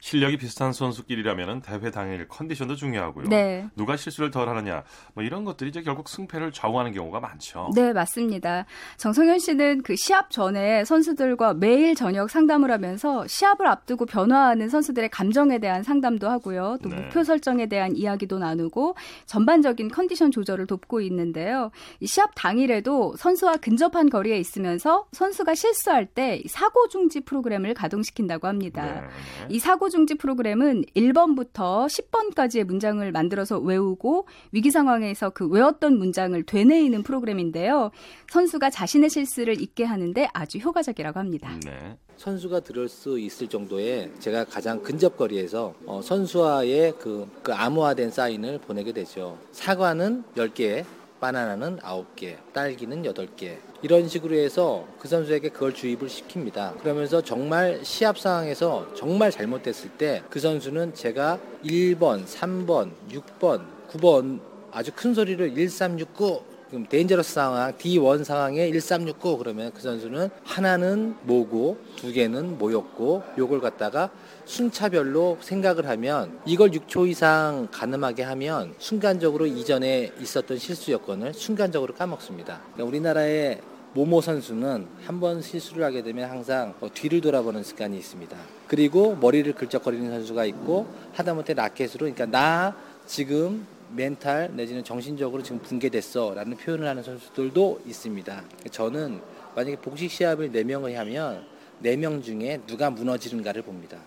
실력이 0.02 0.38
비슷한 0.38 0.74
선수끼리라면 0.74 1.62
대회 1.62 1.92
당일 1.92 2.28
컨디션도 2.28 2.76
중요하고요. 2.76 3.30
네. 3.30 3.68
누가 3.76 3.96
실수를 3.96 4.32
덜 4.32 4.50
하느냐, 4.50 4.84
뭐 5.14 5.24
이런 5.24 5.46
것들이 5.46 5.70
이제 5.70 5.84
결국 5.84 6.10
승패를 6.10 6.52
좌우하는 6.52 6.92
경우가 6.92 7.20
많죠. 7.20 7.70
네, 7.76 7.94
맞습니다. 7.94 8.66
정성현 8.98 9.38
씨는 9.38 9.84
그 9.84 9.96
시합 9.96 10.32
전에 10.32 10.84
선수들과 10.86 11.54
매일 11.54 11.94
저녁 11.94 12.32
상담을 12.32 12.72
하면서 12.72 13.28
시합을 13.28 13.68
앞두고 13.68 14.08
변화하는 14.08 14.70
선수들의 14.70 15.10
감정에 15.10 15.60
대한 15.60 15.84
상담도 15.84 16.28
하고요. 16.28 16.80
또 16.82 16.90
네. 16.90 16.96
목표 16.96 17.24
설정에 17.24 17.68
대한 17.68 17.96
이야기도 17.96 18.40
나누고 18.40 18.96
전반적인 19.28 19.90
컨디션 19.92 20.32
조절을 20.32 20.66
돕고 20.66 21.02
있는데요. 21.02 21.70
이 22.00 22.08
시합 22.08 22.32
당일에도 22.34 23.16
선수와 23.18 23.58
근접한 23.58 24.10
거리에 24.10 24.40
있으면서 24.40 25.06
선수가 25.12 25.54
실수할 25.54 26.08
때 26.08 26.42
사고 26.50 26.88
중지 26.88 27.20
프로그램을 27.20 27.76
가동시킨다고 27.76 28.48
합니다. 28.48 28.86
네, 28.86 29.02
네. 29.02 29.48
이 29.50 29.60
사고 29.60 29.91
중지 29.92 30.16
프로그램은 30.16 30.86
1번부터 30.96 31.86
10번까지의 31.86 32.64
문장을 32.64 33.12
만들어서 33.12 33.60
외우고 33.60 34.26
위기 34.52 34.72
상황에서 34.72 35.30
그 35.30 35.48
외웠던 35.48 36.00
문장을 36.00 36.42
되뇌이는 36.44 37.04
프로그램인데요. 37.04 37.92
선수가 38.32 38.72
자신의 38.72 39.12
실수를 39.12 39.62
잊게 39.62 39.84
하는데 39.84 40.28
아주 40.34 40.58
효과적이라고 40.58 41.20
합니다. 41.20 41.60
네. 41.64 41.98
선수가 42.18 42.62
들을 42.62 42.88
수 42.88 43.20
있을 43.20 43.48
정도의 43.48 44.12
제가 44.20 44.46
가장 44.46 44.82
근접거리에서 44.82 45.74
어, 45.86 46.02
선수와의 46.04 46.94
그, 47.00 47.28
그 47.44 47.54
암호화된 47.54 48.12
사인을 48.12 48.60
보내게 48.60 48.92
되죠. 48.94 49.38
사과는 49.52 50.24
10개, 50.36 50.86
바나나는 51.20 51.78
9개, 51.78 52.38
딸기는 52.54 53.04
8개. 53.04 53.71
이런 53.82 54.08
식으로 54.08 54.36
해서 54.36 54.86
그 55.00 55.08
선수에게 55.08 55.50
그걸 55.50 55.74
주입을 55.74 56.08
시킵니다. 56.08 56.80
그러면서 56.80 57.22
정말 57.22 57.80
시합 57.84 58.20
상황에서 58.20 58.88
정말 58.96 59.32
잘못됐을 59.32 59.90
때 59.92 60.22
그 60.30 60.40
선수는 60.40 60.94
제가 60.94 61.40
1번, 61.64 62.26
3번, 62.26 62.92
6번, 63.12 63.66
9번 63.92 64.40
아주 64.72 64.92
큰 64.96 65.14
소리를 65.14 65.56
1369 65.56 66.52
그럼 66.70 66.86
데인저러스 66.88 67.34
상황, 67.34 67.74
D1 67.74 68.24
상황에 68.24 68.72
1369 68.72 69.38
그러면 69.40 69.72
그 69.74 69.82
선수는 69.82 70.30
하나는 70.46 71.16
뭐고 71.24 71.78
두 71.98 72.14
개는 72.14 72.58
뭐였고 72.58 73.24
요걸 73.38 73.60
갖다가 73.60 74.10
순차별로 74.46 75.38
생각을 75.42 75.88
하면 75.90 76.40
이걸 76.46 76.72
6초 76.72 77.10
이상 77.10 77.68
가늠하게 77.72 78.24
하면 78.24 78.74
순간적으로 78.78 79.48
이전에 79.48 80.14
있었던 80.22 80.58
실수 80.58 80.92
여건을 80.94 81.34
순간적으로 81.34 81.94
까먹습니다. 81.94 82.62
그러니까 82.74 82.84
우리나라의 82.86 83.60
모모 83.94 84.22
선수는 84.22 84.88
한 85.06 85.20
번 85.20 85.42
실수를 85.42 85.84
하게 85.84 86.02
되면 86.02 86.30
항상 86.30 86.74
어, 86.80 86.90
뒤를 86.94 87.22
돌아보는 87.22 87.64
습관이 87.64 87.98
있습니다. 87.98 88.38
그리고 88.68 89.16
머리를 89.18 89.54
긁적거리는 89.54 90.10
선수가 90.10 90.46
있고 90.46 90.88
하다못해 91.14 91.54
라켓으로 91.54 92.00
그러니까 92.00 92.26
나 92.26 92.76
지금 93.06 93.68
멘탈 93.94 94.50
내지는 94.56 94.84
정신적으로 94.84 95.44
지금 95.44 95.60
붕괴됐어 95.60 96.34
라는 96.34 96.56
표현을 96.56 96.88
하는 96.88 97.04
선수들도 97.04 97.82
있습니다. 97.86 98.44
저는 98.72 99.20
만약에 99.56 99.76
복식 99.78 100.10
시합을 100.10 100.52
4명을 100.52 100.94
하면 100.96 101.46
4명 101.84 102.24
중에 102.24 102.62
누가 102.66 102.90
무너지는가를 102.90 103.64
봅니다. 103.64 103.98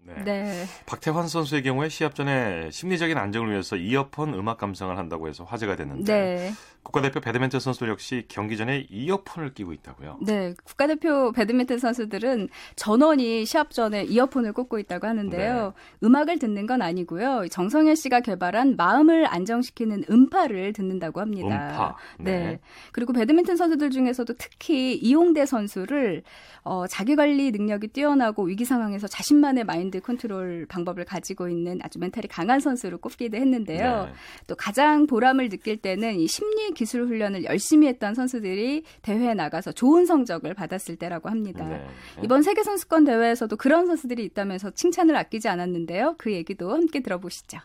네. 0.00 0.14
네. 0.24 0.64
박태환 0.86 1.26
선수의 1.28 1.62
경우에 1.64 1.88
시합 1.90 2.14
전에 2.14 2.70
심리적인 2.70 3.18
안정을 3.18 3.50
위해서 3.50 3.76
이어폰 3.76 4.32
음악 4.34 4.56
감상을 4.58 4.96
한다고 4.96 5.28
해서 5.28 5.44
화제가 5.44 5.76
됐는데 5.76 6.12
네. 6.12 6.52
국가대표 6.88 7.20
배드민턴 7.20 7.60
선수들 7.60 7.88
역시 7.90 8.24
경기 8.28 8.56
전에 8.56 8.86
이어폰을 8.88 9.52
끼고 9.52 9.74
있다고요. 9.74 10.18
네, 10.22 10.54
국가대표 10.64 11.32
배드민턴 11.32 11.78
선수들은 11.78 12.48
전원이 12.76 13.44
시합 13.44 13.70
전에 13.70 14.04
이어폰을 14.04 14.54
꽂고 14.54 14.78
있다고 14.78 15.06
하는데요. 15.06 15.74
음악을 16.02 16.38
듣는 16.38 16.66
건 16.66 16.80
아니고요. 16.80 17.46
정성현 17.50 17.94
씨가 17.94 18.20
개발한 18.20 18.76
마음을 18.76 19.26
안정시키는 19.26 20.04
음파를 20.10 20.72
듣는다고 20.72 21.20
합니다. 21.20 21.46
음파. 21.46 21.96
네. 22.18 22.38
네. 22.38 22.60
그리고 22.92 23.12
배드민턴 23.12 23.56
선수들 23.56 23.90
중에서도 23.90 24.32
특히 24.38 24.96
이용대 24.96 25.44
선수를 25.44 26.22
어, 26.62 26.86
자기 26.86 27.16
관리 27.16 27.50
능력이 27.50 27.88
뛰어나고 27.88 28.44
위기 28.44 28.64
상황에서 28.64 29.06
자신만의 29.06 29.64
마인드 29.64 30.00
컨트롤 30.00 30.66
방법을 30.66 31.04
가지고 31.04 31.48
있는 31.48 31.80
아주 31.82 31.98
멘탈이 31.98 32.28
강한 32.28 32.60
선수로 32.60 32.98
꼽기도 32.98 33.36
했는데요. 33.36 34.04
네. 34.06 34.12
또 34.46 34.54
가장 34.54 35.06
보람을 35.06 35.50
느낄 35.50 35.76
때는 35.76 36.18
이 36.18 36.26
심리 36.26 36.72
기술 36.78 37.06
훈련을 37.06 37.42
열심히 37.42 37.88
했던 37.88 38.14
선수들이 38.14 38.84
대회에 39.02 39.34
나가서 39.34 39.72
좋은 39.72 40.06
성적을 40.06 40.54
받았을 40.54 40.94
때라고 40.94 41.28
합니다. 41.28 41.66
네. 41.66 41.84
이번 42.22 42.44
세계 42.44 42.62
선수권 42.62 43.02
대회에서도 43.02 43.56
그런 43.56 43.88
선수들이 43.88 44.24
있다면서 44.26 44.70
칭찬을 44.70 45.16
아끼지 45.16 45.48
않았는데요. 45.48 46.14
그 46.18 46.32
얘기도 46.32 46.70
함께 46.72 47.00
들어보시죠. 47.00 47.58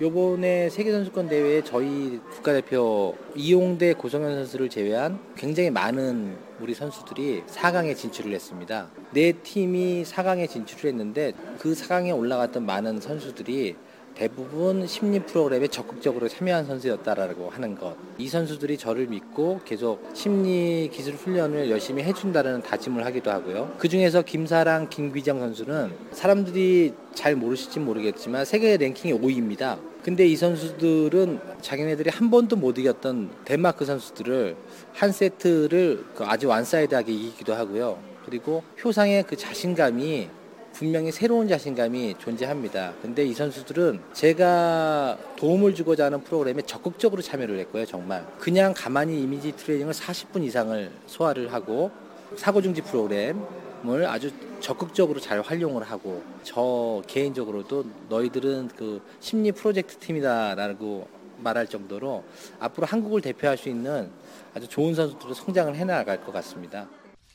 요번에 0.00 0.70
세계선수권 0.70 1.28
대회에 1.28 1.62
저희 1.62 2.20
국가대표 2.30 3.16
이용대 3.34 3.94
고성현 3.94 4.34
선수를 4.34 4.70
제외한 4.70 5.18
굉장히 5.36 5.70
많은 5.70 6.36
우리 6.60 6.72
선수들이 6.72 7.42
4강에 7.46 7.94
진출을 7.96 8.32
했습니다. 8.32 8.90
네 9.12 9.32
팀이 9.32 10.04
4강에 10.04 10.48
진출을 10.48 10.90
했는데 10.90 11.32
그 11.58 11.72
4강에 11.72 12.16
올라갔던 12.16 12.64
많은 12.64 13.00
선수들이 13.00 13.76
대부분 14.16 14.86
심리 14.86 15.20
프로그램에 15.20 15.68
적극적으로 15.68 16.26
참여한 16.26 16.64
선수였다라고 16.64 17.50
하는 17.50 17.74
것. 17.74 17.94
이 18.16 18.28
선수들이 18.28 18.78
저를 18.78 19.06
믿고 19.08 19.60
계속 19.66 20.08
심리 20.14 20.88
기술 20.90 21.14
훈련을 21.14 21.70
열심히 21.70 22.02
해준다는 22.02 22.62
다짐을 22.62 23.04
하기도 23.04 23.30
하고요. 23.30 23.74
그 23.76 23.88
중에서 23.88 24.22
김사랑, 24.22 24.88
김귀정 24.88 25.38
선수는 25.40 25.92
사람들이 26.12 26.94
잘 27.14 27.36
모르실지 27.36 27.78
모르겠지만 27.80 28.46
세계 28.46 28.78
랭킹이 28.78 29.12
5위입니다. 29.20 29.78
근데 30.02 30.26
이 30.26 30.34
선수들은 30.34 31.40
자기네들이 31.60 32.08
한 32.08 32.30
번도 32.30 32.56
못 32.56 32.78
이겼던 32.78 33.30
덴마크 33.44 33.84
선수들을 33.84 34.56
한 34.94 35.12
세트를 35.12 36.04
그 36.14 36.24
아주 36.24 36.48
완사이드하게 36.48 37.12
이기기도 37.12 37.54
하고요. 37.54 37.98
그리고 38.24 38.62
효상의 38.82 39.24
그 39.24 39.36
자신감이 39.36 40.28
분명히 40.76 41.10
새로운 41.10 41.48
자신감이 41.48 42.16
존재합니다. 42.18 42.92
근데 43.00 43.24
이 43.24 43.32
선수들은 43.32 43.98
제가 44.12 45.16
도움을 45.36 45.74
주고자 45.74 46.04
하는 46.04 46.22
프로그램에 46.22 46.60
적극적으로 46.60 47.22
참여를 47.22 47.58
했고요, 47.60 47.86
정말. 47.86 48.26
그냥 48.38 48.74
가만히 48.76 49.22
이미지 49.22 49.52
트레이닝을 49.52 49.94
40분 49.94 50.44
이상을 50.44 50.90
소화를 51.06 51.50
하고 51.50 51.90
사고중지 52.36 52.82
프로그램을 52.82 54.06
아주 54.06 54.30
적극적으로 54.60 55.18
잘 55.18 55.40
활용을 55.40 55.82
하고 55.82 56.22
저 56.42 57.02
개인적으로도 57.06 57.86
너희들은 58.10 58.68
그 58.76 59.00
심리 59.18 59.52
프로젝트 59.52 59.96
팀이다라고 59.96 61.08
말할 61.38 61.68
정도로 61.68 62.22
앞으로 62.60 62.86
한국을 62.86 63.22
대표할 63.22 63.56
수 63.56 63.70
있는 63.70 64.10
아주 64.52 64.68
좋은 64.68 64.94
선수들로 64.94 65.32
성장을 65.32 65.74
해나갈 65.74 66.22
것 66.22 66.32
같습니다. 66.32 66.86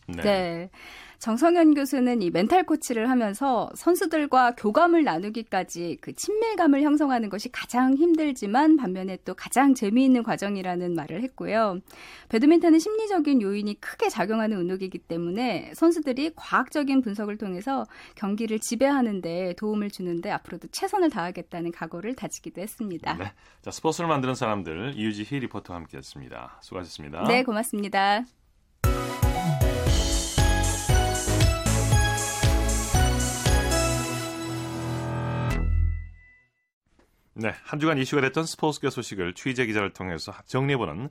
네. 0.05 0.21
네. 0.21 0.69
정성현 1.21 1.75
교수는 1.75 2.23
이 2.23 2.31
멘탈 2.31 2.65
코치를 2.65 3.07
하면서 3.07 3.69
선수들과 3.75 4.55
교감을 4.55 5.03
나누기까지 5.03 5.99
그 6.01 6.13
친밀감을 6.15 6.81
형성하는 6.81 7.29
것이 7.29 7.51
가장 7.51 7.93
힘들지만 7.93 8.75
반면에 8.75 9.19
또 9.23 9.35
가장 9.35 9.75
재미있는 9.75 10.23
과정이라는 10.23 10.95
말을 10.95 11.21
했고요. 11.21 11.79
배드민턴은 12.29 12.79
심리적인 12.79 13.43
요인이 13.43 13.79
크게 13.79 14.09
작용하는 14.09 14.57
운동이기 14.57 14.97
때문에 14.97 15.73
선수들이 15.75 16.31
과학적인 16.35 17.01
분석을 17.01 17.37
통해서 17.37 17.85
경기를 18.15 18.57
지배하는 18.57 19.21
데 19.21 19.53
도움을 19.59 19.91
주는데 19.91 20.31
앞으로도 20.31 20.69
최선을 20.71 21.11
다하겠다는 21.11 21.71
각오를 21.71 22.15
다지기도 22.15 22.61
했습니다. 22.61 23.13
네. 23.13 23.31
자, 23.61 23.69
스포츠를 23.69 24.07
만드는 24.07 24.33
사람들 24.33 24.93
이유지 24.95 25.23
희 25.23 25.37
리포터와 25.37 25.81
함께했습니다. 25.81 26.57
수고하셨습니다. 26.61 27.27
네, 27.27 27.43
고맙습니다. 27.43 28.25
네, 37.33 37.51
한 37.63 37.79
주간 37.79 37.97
이슈가 37.97 38.21
됐던 38.23 38.43
스포츠계 38.43 38.89
소식을 38.89 39.33
취재 39.33 39.65
기자를 39.65 39.91
통해서 39.91 40.33
정리해보는 40.47 41.09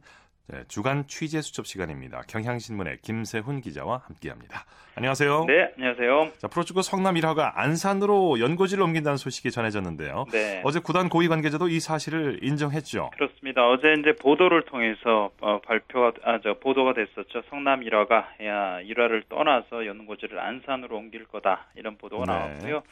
네, 0.48 0.64
주간 0.68 1.06
취재 1.06 1.40
수첩 1.40 1.66
시간입니다. 1.66 2.22
경향신문의 2.28 2.98
김세훈 3.02 3.60
기자와 3.60 4.02
함께합니다. 4.06 4.64
안녕하세요. 4.96 5.44
네, 5.46 5.72
안녕하세요. 5.76 6.32
자, 6.38 6.48
프로축구 6.48 6.82
성남 6.82 7.14
1화가 7.14 7.52
안산으로 7.54 8.40
연고지를 8.40 8.82
옮긴다는 8.82 9.16
소식이 9.16 9.52
전해졌는데요. 9.52 10.26
네. 10.32 10.60
어제 10.64 10.80
구단 10.80 11.08
고위 11.08 11.28
관계자도 11.28 11.68
이 11.68 11.78
사실을 11.78 12.40
인정했죠. 12.42 13.10
그렇습니다. 13.14 13.66
어제 13.68 13.94
이제 13.98 14.12
보도를 14.20 14.64
통해서 14.64 15.30
어, 15.40 15.60
발표가 15.60 16.12
아, 16.24 16.40
저 16.42 16.54
보도가 16.54 16.94
됐었죠. 16.94 17.42
성남 17.48 17.80
1화가 17.82 18.44
야 18.44 18.82
1화를 18.82 19.28
떠나서 19.28 19.86
연고지를 19.86 20.40
안산으로 20.40 20.96
옮길 20.96 21.26
거다 21.28 21.68
이런 21.76 21.96
보도가 21.96 22.26
네. 22.26 22.32
나왔고요. 22.32 22.82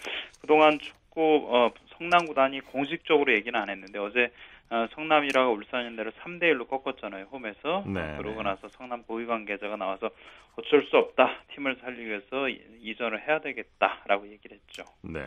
그동안 0.40 0.78
축구 0.78 1.48
어, 1.48 1.70
성남 1.98 2.26
구단이 2.26 2.60
공식적으로 2.60 3.32
얘기는 3.32 3.58
안 3.58 3.68
했는데 3.68 3.98
어제 3.98 4.30
어, 4.70 4.86
성남 4.94 5.26
1화가 5.28 5.50
울산현대를 5.56 6.12
3대 6.22 6.42
1로 6.52 6.68
꺾었잖아요. 6.68 7.26
홈에서. 7.32 7.84
네, 7.86 8.00
어, 8.00 8.16
그러고 8.18 8.42
네. 8.42 8.50
나서 8.50 8.68
성남 8.68 9.02
고위 9.04 9.24
관계자가 9.24 9.76
나와서 9.76 10.10
어쩔 10.56 10.84
수 10.90 10.96
없다. 10.98 11.38
팀을 11.54 11.76
살리기 11.80 12.04
위해서 12.06 12.48
이- 12.50 12.60
이전을 12.82 13.26
해야 13.26 13.40
되겠다라고 13.40 14.28
얘기를 14.30 14.58
했죠. 14.58 14.84
네. 15.02 15.20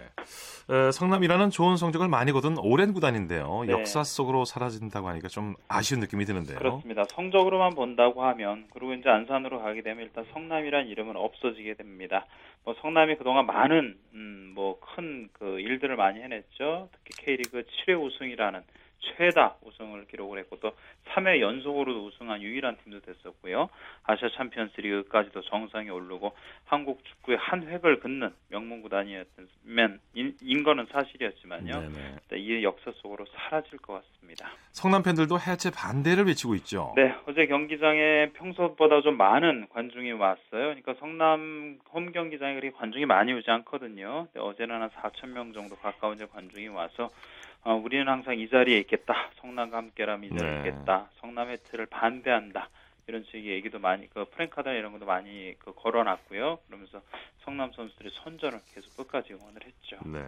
에, 0.70 0.92
성남이라는 0.92 1.50
좋은 1.50 1.76
성적을 1.78 2.08
많이 2.08 2.32
거둔 2.32 2.56
오랜 2.60 2.94
구단인데요. 2.94 3.64
네. 3.66 3.72
역사 3.74 4.04
속으로 4.04 4.46
사라진다고 4.46 5.08
하니까 5.08 5.28
좀 5.28 5.56
아쉬운 5.68 6.02
느낌이 6.02 6.26
드는데요. 6.26 6.60
그렇습니다. 6.60 7.04
성적으로만 7.06 7.74
본다고 7.74 8.24
하면 8.26 8.68
그리고 8.72 8.94
이제 8.94 9.10
안산으로 9.10 9.60
가게 9.64 9.82
되면 9.82 10.04
일단 10.04 10.24
성남이란 10.34 10.86
이름은 10.88 11.16
없어지게 11.16 11.74
됩니다. 11.76 12.28
뭐 12.64 12.76
성남이 12.80 13.16
그동안 13.16 13.48
많은 13.48 13.98
음, 14.14 14.52
뭐큰 14.54 15.30
그 15.34 15.60
일들을 15.60 15.96
많이 15.96 16.22
해냈죠. 16.22 16.90
특히 17.06 17.26
K리그 17.38 17.64
7회 17.88 18.00
우승이라는 18.00 18.62
최다 19.02 19.56
우승을 19.62 20.06
기록을 20.08 20.40
했고 20.40 20.60
또 20.60 20.72
3회 21.14 21.42
연속으로 21.42 22.06
우승한 22.06 22.42
유일한 22.42 22.78
팀도 22.84 23.02
됐었고요. 23.02 23.70
아시아 24.04 24.30
챔피언스 24.38 24.80
리그까지도 24.80 25.42
정상에 25.42 25.90
오르고 25.90 26.34
한국 26.66 27.04
축구의 27.06 27.38
한 27.38 27.68
획을 27.68 28.00
긋는 28.00 28.34
명문 28.50 28.82
구단이었으면 28.82 30.00
인, 30.14 30.38
인 30.42 30.64
거는 30.64 30.88
사실이었지만요. 30.92 31.90
네, 32.30 32.38
이 32.38 32.64
역사 32.64 32.92
속으로 32.96 33.26
사라질 33.34 33.78
것 33.80 33.94
같습니다. 33.94 34.50
성남 34.72 35.04
팬들도 35.04 35.38
해체 35.40 35.70
반대를 35.72 36.26
외치고 36.28 36.56
있죠. 36.56 36.94
네, 36.96 37.14
어제 37.28 37.46
경기장에 37.48 38.30
평소보다 38.34 39.02
좀 39.02 39.18
많은 39.18 39.68
관중이 39.70 40.14
왔어요. 40.14 40.40
그러니까 40.52 40.94
성남 41.00 41.80
홈 41.92 42.12
경기장에 42.12 42.54
그렇게 42.56 42.72
관중이 42.72 43.06
많이 43.06 43.34
오지 43.34 43.50
않거든요. 43.50 44.28
근데 44.32 44.40
어제는 44.40 44.82
한 44.82 44.90
4천 44.90 45.30
명 45.30 45.52
정도 45.54 45.76
가까운 45.76 46.12
관중이 46.28 46.68
와서 46.70 47.10
어, 47.64 47.76
우리는 47.76 48.08
항상 48.08 48.38
이 48.40 48.50
자리에 48.50 48.80
있겠다. 48.80 49.30
성남과 49.36 49.78
함께라면 49.78 50.32
이 50.32 50.38
자리에 50.38 50.52
네. 50.52 50.70
있겠다. 50.70 51.10
성남 51.20 51.50
해체를 51.50 51.86
반대한다. 51.88 52.70
이런 53.08 53.24
식의 53.26 53.48
얘기도 53.56 53.80
많이 53.80 54.10
그 54.10 54.26
프랭카드 54.32 54.70
이런 54.70 54.94
것도 54.94 55.06
많이 55.06 55.54
그 55.60 55.74
걸어놨고요. 55.76 56.60
그러면서 56.68 57.02
성남 57.44 57.72
선수들이 57.74 58.12
선전을 58.24 58.60
계속 58.74 58.96
끝까지 58.96 59.34
응원을 59.34 59.62
했죠. 59.66 59.98
네. 60.06 60.20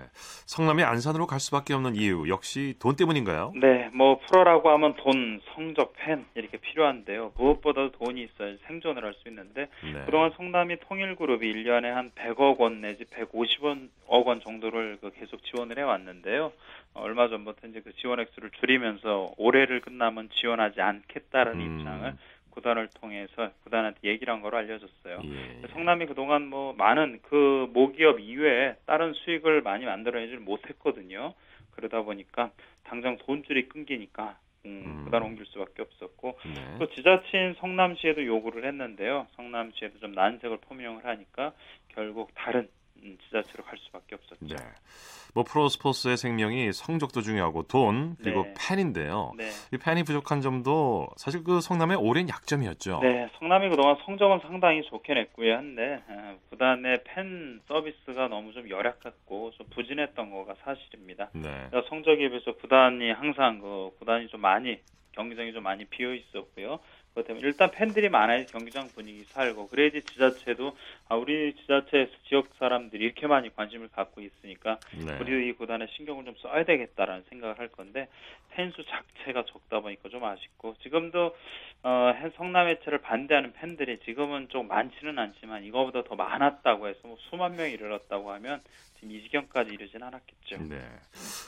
성남이 0.45 0.83
안산으로 0.83 1.27
갈 1.27 1.39
수밖에 1.39 1.73
없는 1.73 1.95
이유 1.95 2.27
역시 2.27 2.75
돈 2.79 2.95
때문인가요? 2.95 3.53
네, 3.55 3.89
뭐 3.93 4.19
프로라고 4.27 4.69
하면 4.71 4.95
돈, 4.95 5.39
성적, 5.53 5.93
팬 5.95 6.25
이렇게 6.35 6.57
필요한데요. 6.57 7.33
무엇보다도 7.37 7.91
돈이 7.91 8.23
있어야 8.23 8.55
생존을 8.67 9.03
할 9.03 9.13
수 9.13 9.29
있는데 9.29 9.67
네. 9.83 10.05
그동안 10.05 10.31
성남이 10.35 10.77
통일그룹이 10.87 11.53
1년에 11.53 11.83
한 11.83 12.11
100억 12.15 12.59
원 12.59 12.81
내지 12.81 13.05
150억 13.05 14.25
원 14.25 14.41
정도를 14.41 14.97
그 15.01 15.11
계속 15.11 15.43
지원을 15.43 15.77
해왔는데요. 15.77 16.51
어, 16.93 17.01
얼마 17.01 17.27
전부터 17.27 17.67
이제 17.67 17.81
그 17.81 17.93
지원 17.97 18.19
액수를 18.19 18.51
줄이면서 18.59 19.33
올해를 19.37 19.81
끝나면 19.81 20.29
지원하지 20.33 20.81
않겠다라는 20.81 21.61
음. 21.61 21.79
입장을 21.79 22.17
구단을 22.53 22.87
통해서 22.89 23.51
구단한테 23.63 23.99
얘기를 24.03 24.31
한 24.31 24.41
거로 24.41 24.57
알려졌어요. 24.57 25.21
예. 25.23 25.67
성남이 25.73 26.05
그동안 26.05 26.47
뭐 26.47 26.73
많은 26.73 27.19
그 27.23 27.69
모기업 27.73 28.19
이외에 28.19 28.75
다른 28.85 29.13
수익을 29.13 29.61
많이 29.61 29.85
만들어내질 29.85 30.39
못했거든요. 30.39 31.33
그러다 31.71 32.03
보니까 32.03 32.51
당장 32.83 33.17
돈줄이 33.17 33.67
끊기니까 33.67 34.37
음, 34.65 34.83
음. 34.85 35.05
구단 35.05 35.23
옮길 35.23 35.45
수밖에 35.47 35.81
없었고 35.81 36.39
네. 36.45 36.77
또 36.79 36.89
지자체인 36.93 37.55
성남시에도 37.55 38.25
요구를 38.25 38.65
했는데요. 38.65 39.27
성남시에도 39.35 39.99
좀 39.99 40.13
난색을 40.13 40.57
표명을 40.57 41.05
하니까 41.05 41.53
결국 41.89 42.31
다른 42.35 42.61
음, 42.61 42.82
지자체로 43.25 43.63
갈 43.63 43.77
수밖에 43.77 44.15
없었죠. 44.15 44.55
네. 44.55 44.55
뭐 45.33 45.43
프로 45.43 45.67
스포츠의 45.67 46.17
생명이 46.17 46.73
성적도 46.73 47.21
중요하고 47.21 47.63
돈 47.63 48.15
그리고 48.21 48.43
네. 48.43 48.53
팬인데요. 48.57 49.33
네. 49.35 49.49
이 49.71 49.77
팬이 49.77 50.03
부족한 50.03 50.41
점도 50.41 51.07
사실 51.17 51.43
그 51.43 51.59
성남의 51.59 51.97
오랜 51.97 52.29
약점이었죠. 52.29 52.99
네, 53.01 53.29
성남이 53.39 53.69
그동안 53.69 53.97
성적은 54.05 54.39
상당히 54.43 54.83
좋게 54.83 55.13
냈고요. 55.13 55.55
한데 55.55 56.03
에, 56.07 56.37
구단의 56.49 57.03
팬 57.03 57.61
서비스가 57.67 58.27
너무 58.27 58.53
좀 58.53 58.69
열악했고 58.69 59.51
좀 59.51 59.67
부진했던 59.71 60.29
거가 60.29 60.53
사실입니다. 60.63 61.29
네. 61.33 61.69
성적에 61.89 62.29
비해서 62.29 62.53
구단이 62.53 63.11
항상 63.11 63.59
그 63.59 63.89
구단이 63.99 64.27
좀 64.27 64.41
많이 64.41 64.79
경기장이 65.13 65.53
좀 65.53 65.63
많이 65.63 65.85
비어 65.85 66.13
있었고요. 66.13 66.79
때문에 67.21 67.45
일단 67.45 67.69
팬들이 67.69 68.09
많아야 68.09 68.45
경기장 68.45 68.87
분위기 68.87 69.23
살고 69.25 69.67
그래야지 69.67 70.01
지자체도 70.01 70.75
아 71.09 71.15
우리 71.15 71.53
지자체 71.55 72.09
지역 72.27 72.47
사람들이 72.57 73.03
이렇게 73.03 73.27
많이 73.27 73.53
관심을 73.55 73.89
갖고 73.89 74.21
있으니까 74.21 74.79
네. 75.05 75.15
우리도 75.19 75.39
이 75.39 75.51
구단에 75.53 75.85
신경을 75.95 76.23
좀 76.25 76.33
써야 76.41 76.63
되겠다라는 76.63 77.23
생각을 77.29 77.59
할 77.59 77.67
건데 77.67 78.07
팬수 78.51 78.83
자체가 78.85 79.43
적다 79.45 79.81
보니까 79.81 80.09
좀 80.09 80.23
아쉽고 80.23 80.75
지금도 80.81 81.35
어, 81.83 82.13
해- 82.15 82.29
성남 82.37 82.67
해체를 82.67 82.99
반대하는 82.99 83.51
팬들이 83.53 83.99
지금은 84.05 84.47
좀 84.49 84.67
많지는 84.67 85.19
않지만 85.19 85.63
이거보다 85.65 86.03
더 86.03 86.15
많았다고 86.15 86.87
해서 86.87 86.99
뭐 87.03 87.17
수만 87.29 87.55
명이 87.57 87.71
이르렀다고 87.73 88.31
하면 88.31 88.59
지금 88.95 89.11
이 89.11 89.21
지경까지 89.23 89.73
이르진 89.73 90.01
않았겠죠. 90.01 90.63
네. 90.69 90.77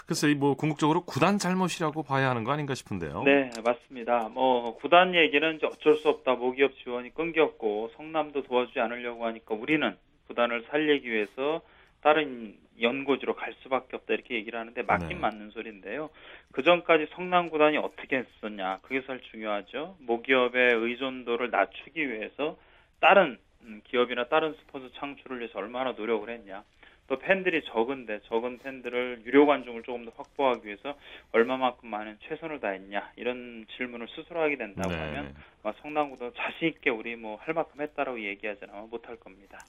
글쎄 0.07 0.33
뭐 0.33 0.55
궁극적으로 0.55 1.05
구단 1.05 1.37
잘못이라고 1.37 2.03
봐야 2.03 2.29
하는 2.31 2.43
거 2.43 2.51
아닌가 2.51 2.75
싶은데요. 2.75 3.23
네, 3.23 3.49
맞습니다. 3.63 4.27
뭐 4.29 4.75
구단 4.77 5.15
얘기는 5.15 5.55
이제 5.55 5.65
어쩔 5.65 5.95
수 5.95 6.09
없다. 6.09 6.33
모기업 6.35 6.75
지원이 6.83 7.13
끊겼고 7.13 7.91
성남도 7.95 8.43
도와주지 8.43 8.79
않으려고 8.81 9.25
하니까 9.25 9.44
우리는 9.53 9.95
구단을 10.27 10.63
살리기 10.69 11.09
위해서 11.09 11.61
다른 12.01 12.55
연고지로 12.81 13.35
갈 13.35 13.53
수밖에 13.61 13.95
없다 13.95 14.13
이렇게 14.13 14.35
얘기를 14.35 14.59
하는데 14.59 14.81
맞긴 14.83 15.09
네. 15.09 15.15
맞는 15.15 15.51
소리인데요. 15.51 16.09
그 16.51 16.63
전까지 16.63 17.07
성남 17.11 17.49
구단이 17.49 17.77
어떻게 17.77 18.17
했었냐 18.17 18.79
그게 18.81 19.01
사실 19.01 19.21
중요하죠. 19.31 19.97
모기업의 20.01 20.75
의존도를 20.75 21.51
낮추기 21.51 22.11
위해서 22.11 22.57
다른 22.99 23.37
음, 23.61 23.81
기업이나 23.85 24.25
다른 24.25 24.53
스포츠 24.53 24.91
창출을 24.95 25.39
위해서 25.39 25.57
얼마나 25.59 25.93
노력을 25.93 26.29
했냐. 26.29 26.63
또 27.07 27.19
팬들이 27.19 27.63
적은데 27.65 28.21
적은 28.25 28.57
팬들을 28.59 29.21
유료 29.25 29.45
관중을 29.45 29.83
조금 29.83 30.05
더 30.05 30.11
확보하기 30.17 30.65
위해서 30.65 30.97
얼마만큼 31.31 31.87
많은 31.87 32.17
최선을 32.27 32.59
다했냐 32.59 33.11
이런 33.15 33.65
질문을 33.77 34.07
스스로 34.15 34.41
하게 34.41 34.57
된다고 34.57 34.89
네. 34.89 34.97
하면 34.97 35.35
성남구도 35.81 36.33
자신 36.33 36.69
있게 36.69 36.89
우리 36.89 37.15
뭐 37.15 37.35
할 37.45 37.53
만큼 37.53 37.81
했다라고 37.81 38.21
얘기하지는 38.23 38.73
아마 38.73 38.87
못할 38.87 39.17
겁니다. 39.17 39.59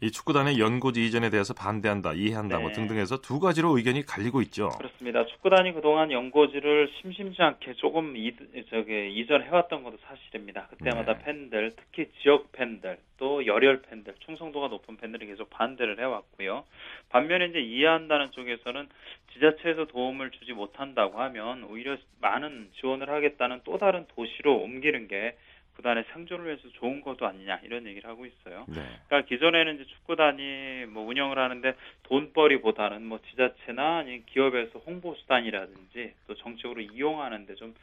이 0.00 0.12
축구단의 0.12 0.60
연고지 0.60 1.04
이전에 1.04 1.28
대해서 1.28 1.54
반대한다, 1.54 2.12
이해한다 2.12 2.60
뭐 2.60 2.68
네. 2.68 2.74
등등해서 2.74 3.20
두 3.20 3.40
가지로 3.40 3.76
의견이 3.76 4.06
갈리고 4.06 4.42
있죠. 4.42 4.68
그렇습니다. 4.78 5.26
축구단이 5.26 5.72
그동안 5.72 6.12
연고지를 6.12 6.88
심심치 7.00 7.42
않게 7.42 7.74
조금 7.74 8.16
이, 8.16 8.32
저기 8.70 9.12
이전해왔던 9.18 9.82
것도 9.82 9.96
사실입니다. 10.06 10.68
그때마다 10.68 11.14
네. 11.14 11.24
팬들, 11.24 11.74
특히 11.74 12.08
지역 12.22 12.52
팬들, 12.52 12.98
또 13.16 13.44
열혈 13.44 13.82
팬들, 13.82 14.14
충성도가 14.20 14.68
높은 14.68 14.96
팬들이 14.98 15.26
계속 15.26 15.50
반대를 15.50 15.98
해왔고요. 15.98 16.64
반면에 17.08 17.46
이제 17.46 17.58
이해한다는 17.58 18.30
쪽에서는 18.30 18.88
지자체에서 19.32 19.86
도움을 19.86 20.30
주지 20.30 20.52
못한다고 20.52 21.20
하면 21.22 21.64
오히려 21.64 21.96
많은 22.20 22.70
지원을 22.80 23.10
하겠다는 23.10 23.62
또 23.64 23.78
다른 23.78 24.06
도시로 24.14 24.58
옮기는 24.58 25.08
게 25.08 25.36
구단의 25.78 26.04
생존을 26.12 26.46
위해서 26.46 26.68
좋은 26.70 27.00
것도 27.00 27.26
아니냐 27.26 27.60
이런 27.62 27.86
얘기를 27.86 28.10
하고 28.10 28.26
있어요. 28.26 28.64
네. 28.68 28.82
그러니까 29.06 29.28
기존에는 29.28 29.76
이제 29.76 29.84
축구단이 29.84 30.86
뭐 30.88 31.06
운영을 31.06 31.38
하는데 31.38 31.74
돈벌이보다는 32.02 33.06
뭐 33.06 33.20
지자체나 33.30 33.98
아니면 33.98 34.24
기업에서 34.26 34.80
홍보 34.80 35.14
수단이라든지 35.14 36.14
또 36.26 36.34
정책으로 36.34 36.80
이용하는데 36.80 37.54
좀 37.54 37.74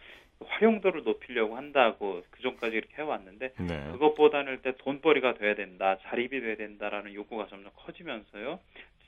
활용도를 0.44 1.04
높이려고 1.06 1.56
한다고 1.56 2.22
그 2.32 2.42
전까지 2.42 2.76
이렇게 2.76 3.02
해왔는데 3.02 3.54
네. 3.58 3.92
그것보다는 3.94 4.52
일단 4.52 4.74
돈벌이가 4.78 5.36
돼야 5.36 5.56
된다, 5.56 5.98
자립이 6.04 6.42
돼야 6.42 6.58
된다라는 6.58 7.14
요구가 7.14 7.48
점점 7.48 7.72
커지면서요. 7.78 8.60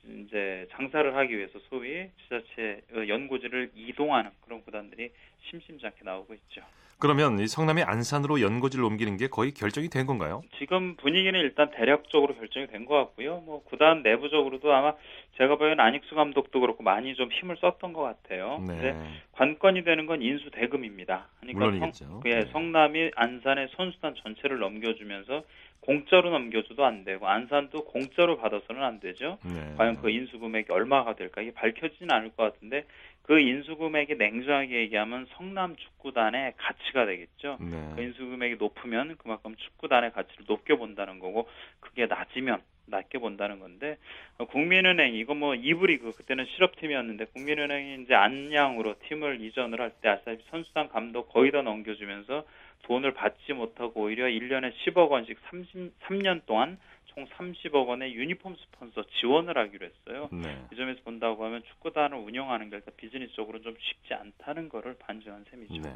이제 0.07 0.65
장사를 0.71 1.13
하기 1.13 1.38
위해서 1.38 1.59
소위 1.67 2.09
지자체 2.23 2.81
어, 2.93 3.05
연고지를 3.05 3.71
이동하는 3.75 4.31
그런 4.45 4.63
구단들이 4.63 5.11
심심찮게 5.49 6.05
나오고 6.05 6.33
있죠. 6.35 6.61
그러면 6.99 7.39
이 7.39 7.47
성남이 7.47 7.83
안산으로 7.83 8.41
연고지를 8.41 8.83
옮기는 8.83 9.17
게 9.17 9.27
거의 9.27 9.51
결정이 9.51 9.89
된 9.89 10.07
건가요? 10.07 10.41
지금 10.57 10.95
분위기는 10.95 11.39
일단 11.39 11.69
대략적으로 11.71 12.35
결정이 12.35 12.67
된 12.67 12.85
것 12.87 12.95
같고요. 12.95 13.41
뭐 13.45 13.63
구단 13.65 14.01
내부적으로도 14.01 14.73
아마 14.73 14.93
제가 15.37 15.55
보기에는 15.57 15.79
안익수 15.79 16.15
감독도 16.15 16.59
그렇고 16.61 16.83
많이 16.83 17.13
좀 17.15 17.29
힘을 17.31 17.57
썼던 17.59 17.91
것 17.93 18.01
같아요. 18.01 18.63
네. 18.65 18.73
근데 18.73 18.95
관건이 19.33 19.83
되는 19.83 20.05
건 20.05 20.21
인수 20.21 20.49
대금입니다. 20.51 21.27
그러니까 21.41 21.59
물론이겠죠. 21.65 22.05
성, 22.05 22.21
예, 22.25 22.35
네. 22.39 22.45
성남이 22.51 23.11
안산의 23.15 23.69
선수단 23.75 24.15
전체를 24.23 24.59
넘겨주면서 24.59 25.43
공짜로 25.88 26.29
넘겨줘도 26.31 26.85
안 26.85 27.05
되고 27.05 27.27
안산도 27.27 27.85
공짜로 27.85 28.38
받아서는 28.38 28.83
안 28.83 28.99
되죠. 28.99 29.38
네. 29.45 29.73
과연 29.77 30.01
그 30.01 30.09
인수 30.09 30.38
금액이 30.38 30.69
얼마가 30.69 31.15
될까 31.15 31.41
이게 31.41 31.53
밝혀지지는 31.53 32.13
않을 32.13 32.31
것 32.35 32.43
같은데 32.43 32.83
그 33.21 33.39
인수 33.39 33.77
금액이 33.77 34.15
냉정하게 34.15 34.81
얘기하면 34.81 35.27
성남 35.31 35.77
축구단의 35.77 36.55
가치가 36.57 37.05
되겠죠. 37.05 37.57
네. 37.61 37.93
그 37.95 38.01
인수 38.01 38.19
금액이 38.19 38.57
높으면 38.59 39.15
그만큼 39.17 39.55
축구단의 39.55 40.11
가치를 40.11 40.43
높게 40.45 40.75
본다는 40.75 41.19
거고 41.19 41.47
그게 41.79 42.05
낮으면 42.05 42.61
낮게 42.88 43.19
본다는 43.19 43.59
건데 43.59 43.97
어, 44.38 44.45
국민은행 44.45 45.15
이거 45.15 45.33
뭐 45.35 45.55
이브리그 45.55 46.11
그때는 46.11 46.45
실업팀이었는데 46.45 47.25
국민은행이 47.33 48.03
이제 48.03 48.13
안양으로 48.13 48.95
팀을 49.07 49.41
이전을 49.41 49.79
할 49.79 49.91
때 50.01 50.09
아시다시피 50.09 50.43
선수단 50.49 50.89
감독 50.89 51.29
거의 51.29 51.51
다 51.51 51.61
넘겨주면서 51.61 52.45
돈을 52.84 53.13
받지 53.13 53.53
못하고 53.53 54.03
오히려 54.03 54.25
1년에 54.25 54.73
10억 54.86 55.09
원씩 55.09 55.38
30, 55.49 55.99
3년 56.01 56.45
동안 56.45 56.78
총 57.18 57.26
30억 57.26 57.88
원의 57.88 58.13
유니폼 58.13 58.55
스폰서 58.55 59.03
지원을 59.20 59.57
하기로 59.57 59.88
했어요. 59.88 60.30
네. 60.32 60.63
이 60.72 60.76
점에서 60.76 61.01
본다고 61.03 61.43
하면 61.45 61.63
축구단을 61.63 62.15
운영하는 62.15 62.70
게 62.70 62.76
일단 62.76 62.93
비즈니스적으로 62.95 63.59
좀 63.61 63.76
쉽지 63.80 64.13
않다는 64.13 64.70
거를 64.70 64.95
반증한 64.99 65.45
셈이죠. 65.49 65.82
네. 65.82 65.95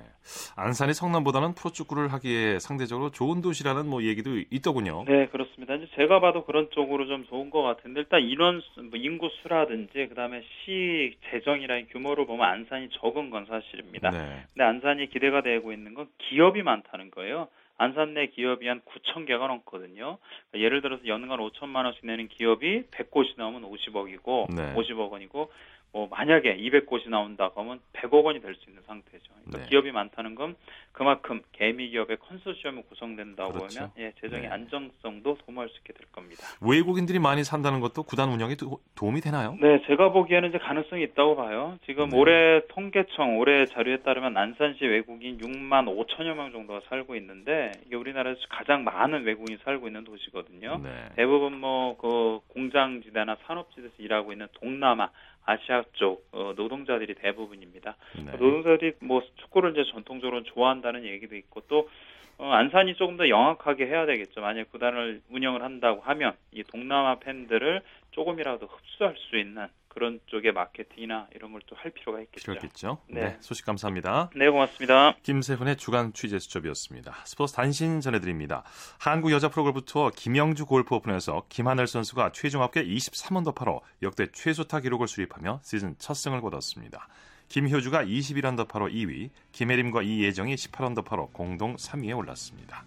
안산이 0.56 0.94
성남보다는 0.94 1.54
프로축구를 1.54 2.12
하기에 2.12 2.58
상대적으로 2.58 3.12
좋은 3.12 3.42
도시라는 3.42 3.88
뭐 3.88 4.02
얘기도 4.02 4.32
있더군요. 4.50 5.04
네, 5.08 5.28
그렇습니다. 5.28 5.76
이제 5.76 5.88
제가 5.96 6.20
봐도 6.22 6.44
그런 6.44 6.70
쪽으로 6.72 7.06
좀 7.06 7.26
좋은 7.28 7.52
것 7.52 7.62
같은데 7.62 8.00
일단 8.00 8.22
인원 8.22 8.62
수, 8.62 8.82
뭐 8.82 8.98
인구 8.98 9.30
수라든지 9.44 10.08
그다음에 10.08 10.42
시 10.42 11.16
재정이라는 11.30 11.90
규모를 11.90 12.26
보면 12.26 12.48
안산이 12.48 12.90
적은 12.94 13.30
건 13.30 13.46
사실입니다. 13.46 14.10
네. 14.10 14.46
근데 14.54 14.64
안산이 14.64 15.10
기대가 15.12 15.42
되고 15.42 15.72
있는 15.72 15.94
건 15.94 16.08
기업이 16.18 16.64
많다는 16.64 17.12
거예요. 17.12 17.48
안산 17.82 18.14
내 18.14 18.28
기업이 18.28 18.68
한 18.68 18.80
9천 18.82 19.26
개가 19.26 19.48
넘거든요. 19.48 20.20
그러니까 20.52 20.66
예를 20.66 20.82
들어서 20.84 21.04
연간 21.08 21.40
5천만 21.40 21.86
원씩 21.86 22.06
내는 22.06 22.28
기업이 22.28 22.84
100곳이 22.92 23.34
나오면 23.38 23.64
50억이고 23.64 24.54
네. 24.56 24.76
50억 24.76 25.10
원이고 25.10 25.52
뭐 25.94 26.08
만약에 26.10 26.56
200곳이 26.58 27.10
나온다고 27.10 27.62
하면 27.62 27.80
100억 27.94 28.24
원이 28.24 28.42
될 28.42 28.56
수 28.56 28.70
있는 28.70 28.82
상태죠. 28.86 29.24
그러니까 29.46 29.58
네. 29.60 29.70
기업이 29.70 29.92
많다는 29.92 30.36
건 30.36 30.56
그만큼 30.92 31.42
개미 31.52 31.90
기업의 31.90 32.18
컨소시엄이 32.20 32.84
구성된다고 32.84 33.54
그렇죠. 33.54 33.80
하면 33.80 33.92
예, 33.98 34.14
재정의 34.22 34.44
네. 34.44 34.48
안정성도 34.50 35.38
도모할 35.46 35.70
수 35.70 35.78
있게 35.80 35.94
될 35.94 36.06
겁니다. 36.12 36.44
외국인들이 36.62 37.20
많이 37.20 37.44
산다는 37.44 37.80
것도 37.80 38.04
구단 38.04 38.30
운영에 38.30 38.56
도, 38.56 38.80
도움이 38.96 39.22
되나요? 39.22 39.58
네, 39.62 39.82
제가 39.88 40.12
보기에는 40.12 40.50
이제 40.50 40.58
가능성이 40.58 41.04
있다고 41.04 41.36
봐요. 41.38 41.78
지금 41.86 42.10
네. 42.10 42.18
올해 42.18 42.62
통계청 42.68 43.38
올해 43.40 43.66
자료에 43.66 43.98
따르면 44.04 44.36
안산시 44.38 44.86
외국인 44.86 45.38
6만 45.40 45.86
5천여 45.88 46.34
명 46.36 46.52
정도가 46.52 46.82
살고 46.90 47.16
있는데 47.16 47.72
이게 47.86 47.96
우리나라에서 47.96 48.40
가장 48.50 48.84
많은 48.84 49.24
외국인이 49.24 49.60
살고 49.64 49.88
있는 49.88 50.04
도시거든요. 50.04 50.80
네. 50.84 50.90
대부분 51.16 51.60
뭐 51.60 51.82
그 52.02 52.40
공장지대나 52.50 53.38
산업지대에서 53.46 53.94
일하고 54.00 54.32
있는 54.32 54.48
동남아, 54.54 55.10
아시아 55.46 55.84
쪽 55.94 56.28
어, 56.32 56.54
노동자들이 56.56 57.16
대부분입니다. 57.16 57.96
네. 58.24 58.32
노동자들이 58.32 58.94
뭐 59.02 59.22
축구를 59.38 59.72
이제 59.72 59.84
전통적으로 59.92 60.44
좋아한다는 60.44 61.06
얘기도 61.06 61.36
있고 61.36 61.62
또 61.68 61.90
어, 62.38 62.52
안산이 62.52 62.96
조금 62.96 63.18
더 63.18 63.30
영악하게 63.30 63.86
해야 63.86 64.06
되겠죠. 64.06 64.42
만약 64.42 64.72
구단을 64.72 65.22
운영을 65.30 65.62
한다고 65.64 66.02
하면 66.02 66.36
이 66.52 66.64
동남아 66.64 67.20
팬들을 67.20 67.82
조금이라도 68.12 68.68
흡수할 68.68 69.16
수 69.18 69.38
있는 69.38 69.68
그런 69.94 70.20
쪽의 70.28 70.54
마케팅이나 70.54 71.28
이런 71.36 71.52
걸 71.52 71.62
또 71.68 71.76
할 71.76 71.92
필요가 71.92 72.20
있겠죠. 72.22 72.42
필요했겠죠. 72.54 72.98
네. 73.10 73.22
네. 73.22 73.38
소식 73.40 73.66
감사합니다. 73.66 74.30
네, 74.36 74.50
고맙습니다. 74.50 75.16
김세훈의 75.24 75.76
주간 75.78 76.14
취재 76.14 76.40
수첩이었습니다. 76.40 77.14
스포츠 77.26 77.54
단신 77.54 78.00
전해드립니다. 78.02 78.64
한국 79.00 79.32
여자 79.32 79.50
프로골프 79.50 79.82
투어 79.86 80.10
김영주 80.10 80.66
골프 80.66 80.96
오픈에서 80.96 81.44
김하늘 81.50 81.88
선수가 81.88 82.32
최종 82.32 82.62
합계 82.62 82.84
23언더파로 82.86 83.82
역대 84.02 84.28
최소타 84.32 84.80
기록을 84.82 85.08
수립하며 85.08 85.60
시즌 85.64 85.96
첫 86.00 86.14
승을 86.14 86.42
거뒀습니다. 86.42 87.08
김효주가 87.50 88.06
21언더파로 88.06 88.94
2위, 88.94 89.30
김혜림과 89.52 90.04
이예정이 90.04 90.56
18언더파로 90.56 91.34
공동 91.34 91.76
3위에 91.76 92.18
올랐습니다. 92.18 92.86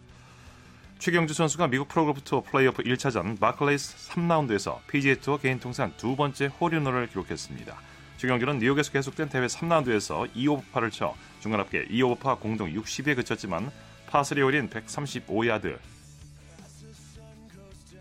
최경주 1.05 1.35
선수가 1.35 1.67
미국 1.67 1.89
프로골프 1.89 2.23
투어 2.23 2.41
플레이오프 2.41 2.83
1차전 2.83 3.39
바클레이스 3.39 4.09
3라운드에서 4.09 4.79
PGA 4.87 5.17
투어 5.17 5.37
개인 5.37 5.61
통산 5.61 5.93
두 5.99 6.17
번째 6.17 6.47
홀인원을 6.47 7.09
기록했습니다. 7.09 7.77
최경주는 8.17 8.59
뉴욕에서 8.59 8.91
계속된 8.91 9.29
대회 9.29 9.45
3라운드에서 9.45 10.33
2오버파를 10.33 10.91
쳐 10.91 11.15
중간 11.41 11.61
합계 11.61 11.85
2오버파 11.89 12.41
공동 12.41 12.73
60에 12.73 13.17
그쳤지만 13.17 13.71
파3 14.09 14.43
홀인 14.43 14.71
135야드 14.71 15.77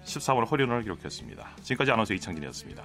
14번 0.06 0.50
홀인원을 0.50 0.84
기록했습니다. 0.84 1.58
지금까지 1.62 1.92
아나운서 1.92 2.14
이창진이었습니다. 2.14 2.84